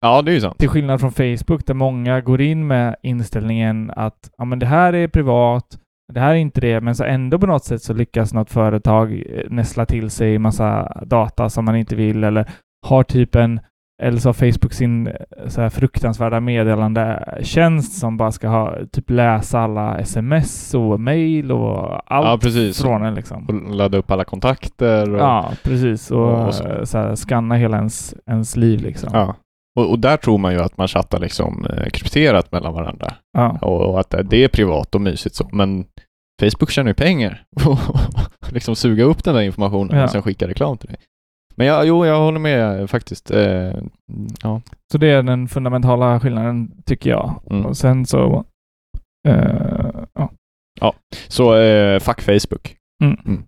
Ja, 0.00 0.22
det 0.22 0.30
är 0.30 0.34
ju 0.34 0.40
sant. 0.40 0.58
Till 0.58 0.68
skillnad 0.68 1.00
från 1.00 1.12
Facebook 1.12 1.66
där 1.66 1.74
många 1.74 2.20
går 2.20 2.40
in 2.40 2.66
med 2.66 2.96
inställningen 3.02 3.90
att 3.96 4.30
ja, 4.38 4.44
men 4.44 4.58
det 4.58 4.66
här 4.66 4.92
är 4.92 5.08
privat, 5.08 5.78
det 6.12 6.20
här 6.20 6.30
är 6.30 6.34
inte 6.34 6.60
det, 6.60 6.80
men 6.80 6.94
så 6.94 7.04
ändå 7.04 7.38
på 7.38 7.46
något 7.46 7.64
sätt 7.64 7.82
så 7.82 7.92
lyckas 7.92 8.34
något 8.34 8.50
företag 8.50 9.12
eh, 9.12 9.50
näsla 9.50 9.86
till 9.86 10.10
sig 10.10 10.38
massa 10.38 11.02
data 11.06 11.50
som 11.50 11.64
man 11.64 11.76
inte 11.76 11.96
vill 11.96 12.24
eller 12.24 12.50
har 12.86 13.02
typ 13.02 13.34
en 13.34 13.60
eller 14.02 14.18
så 14.18 14.28
har 14.28 14.32
Facebook 14.52 14.72
sin 14.72 15.06
eh, 15.06 15.12
så 15.48 15.60
här 15.60 15.68
fruktansvärda 15.70 16.40
meddelandetjänst 16.40 17.98
som 17.98 18.16
bara 18.16 18.32
ska 18.32 18.48
ha, 18.48 18.74
typ 18.92 19.10
läsa 19.10 19.60
alla 19.60 19.98
sms 19.98 20.74
och 20.74 21.00
mail 21.00 21.52
och 21.52 21.92
allt 22.14 22.26
Ja, 22.26 22.38
precis. 22.42 22.82
från 22.82 23.02
en 23.04 23.14
liksom. 23.14 23.46
Och 23.46 23.74
ladda 23.74 23.98
upp 23.98 24.10
alla 24.10 24.24
kontakter. 24.24 25.14
Och, 25.14 25.20
Ja, 25.20 25.50
precis. 25.62 26.10
Och, 26.10 26.46
och 26.46 26.54
så. 26.54 26.64
eh, 26.68 26.84
så 26.84 26.98
här, 26.98 27.56
hela 27.56 27.76
ens, 27.76 28.14
ens 28.30 28.56
liv 28.56 28.80
liksom. 28.80 29.10
Ja. 29.12 29.34
Och, 29.78 29.90
och 29.90 29.98
där 29.98 30.16
tror 30.16 30.38
man 30.38 30.52
ju 30.52 30.60
att 30.60 30.76
man 30.76 30.88
chattar 30.88 31.18
liksom 31.18 31.66
eh, 31.70 31.90
krypterat 31.90 32.52
mellan 32.52 32.74
varandra. 32.74 33.12
Ja. 33.32 33.58
Och, 33.62 33.80
och 33.90 34.00
att 34.00 34.14
det 34.24 34.44
är 34.44 34.48
privat 34.48 34.94
och 34.94 35.00
mysigt 35.00 35.34
så. 35.34 35.48
Men 35.52 35.84
Facebook 36.42 36.70
tjänar 36.70 36.90
ju 36.90 36.94
pengar 36.94 37.42
liksom 38.50 38.76
suga 38.76 39.04
upp 39.04 39.24
den 39.24 39.34
där 39.34 39.42
informationen 39.42 39.98
Ja. 39.98 40.04
och 40.04 40.10
sen 40.10 40.22
skicka 40.22 40.48
reklam 40.48 40.76
till 40.78 40.88
dig. 40.88 40.98
Men 41.58 41.66
ja, 41.66 41.84
jo, 41.84 42.06
jag 42.06 42.18
håller 42.20 42.38
med 42.38 42.90
faktiskt. 42.90 43.30
Eh, 43.30 43.74
ja. 44.42 44.60
Så 44.92 44.98
det 44.98 45.06
är 45.10 45.22
den 45.22 45.48
fundamentala 45.48 46.20
skillnaden, 46.20 46.70
tycker 46.84 47.10
jag. 47.10 47.42
Mm. 47.50 47.66
Och 47.66 47.76
sen 47.76 48.06
så... 48.06 48.44
eh, 49.28 49.90
ja. 50.80 50.94
Så 51.28 51.56
eh, 51.56 52.00
fuck 52.00 52.20
Facebook. 52.20 52.76
Mm. 53.04 53.42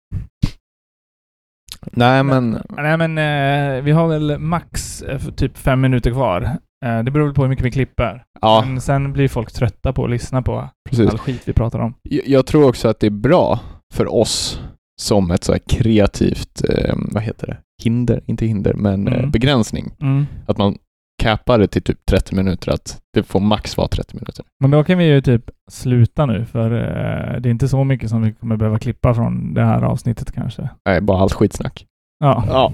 Nej, 1.92 2.22
men 2.22 2.62
Nej, 2.68 2.96
men 2.96 3.18
eh, 3.18 3.82
vi 3.84 3.90
har 3.92 4.08
väl 4.08 4.38
max 4.38 5.02
eh, 5.02 5.20
typ 5.20 5.56
fem 5.58 5.80
minuter 5.80 6.10
kvar. 6.10 6.42
Eh, 6.86 7.02
det 7.02 7.10
beror 7.10 7.24
väl 7.26 7.34
på 7.34 7.42
hur 7.42 7.48
mycket 7.48 7.64
vi 7.64 7.70
klipper. 7.70 8.24
ja, 8.40 8.64
Men 8.66 8.80
sen 8.80 9.12
blir 9.12 9.28
folk 9.28 9.52
trötta 9.52 9.92
på 9.92 10.04
att 10.04 10.10
lyssna 10.10 10.42
på 10.42 10.68
precis. 10.90 11.10
all 11.10 11.18
skit 11.18 11.42
vi 11.44 11.52
pratar 11.52 11.78
om. 11.78 11.94
Jag, 12.02 12.26
jag 12.28 12.46
tror 12.46 12.68
också 12.68 12.88
att 12.88 13.00
det 13.00 13.06
är 13.06 13.10
bra 13.10 13.60
för 13.94 14.14
oss 14.14 14.60
som 15.02 15.30
ett 15.30 15.44
så 15.44 15.52
här 15.52 15.60
kreativt, 15.68 16.64
eh, 16.68 16.94
vad 16.96 17.22
heter 17.22 17.46
det, 17.46 17.56
hinder, 17.84 18.20
inte 18.26 18.46
hinder, 18.46 18.74
men 18.74 19.08
eh, 19.08 19.14
Mm. 19.18 19.30
begränsning. 19.30 19.92
Mm. 20.00 20.26
Att 20.46 20.58
man 20.58 20.76
capar 21.22 21.58
det 21.58 21.66
till 21.68 21.82
typ 21.82 22.06
30 22.06 22.34
minuter, 22.34 22.72
att 22.72 23.00
det 23.14 23.22
får 23.22 23.40
max 23.40 23.76
vara 23.76 23.88
30 23.88 24.14
minuter. 24.16 24.44
Men 24.60 24.70
då 24.70 24.84
kan 24.84 24.98
vi 24.98 25.04
ju 25.04 25.20
typ 25.20 25.50
sluta 25.70 26.26
nu, 26.26 26.44
för 26.44 26.70
eh, 26.72 27.40
det 27.40 27.48
är 27.48 27.50
inte 27.50 27.68
så 27.68 27.84
mycket 27.84 28.10
som 28.10 28.22
vi 28.22 28.32
kommer 28.32 28.56
behöva 28.56 28.78
klippa 28.78 29.14
från 29.14 29.54
det 29.54 29.64
här 29.64 29.82
avsnittet 29.82 30.32
kanske. 30.32 30.68
Nej, 30.86 31.00
bara 31.00 31.18
allt 31.20 31.32
skitsnack. 31.32 31.86
Ja, 32.24 32.44
Ja. 32.48 32.72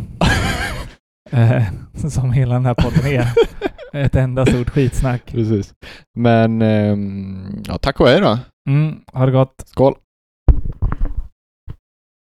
eh, 1.39 1.63
som 2.09 2.33
hela 2.33 2.55
den 2.55 2.67
här 2.67 2.75
podden 2.75 3.07
är. 3.07 3.29
Ett 3.93 4.15
enda 4.17 4.47
stort 4.47 4.71
skitsnack. 4.71 5.23
Precis. 5.33 5.75
Men, 6.19 6.63
ehm, 6.63 7.63
ja, 7.69 7.79
tack 7.79 8.01
och 8.01 8.09
hej 8.09 8.21
då. 8.21 8.39
Mm, 8.69 9.01
ha 9.13 9.27
det 9.27 9.33
gott. 9.33 9.63
Skål. 9.67 9.95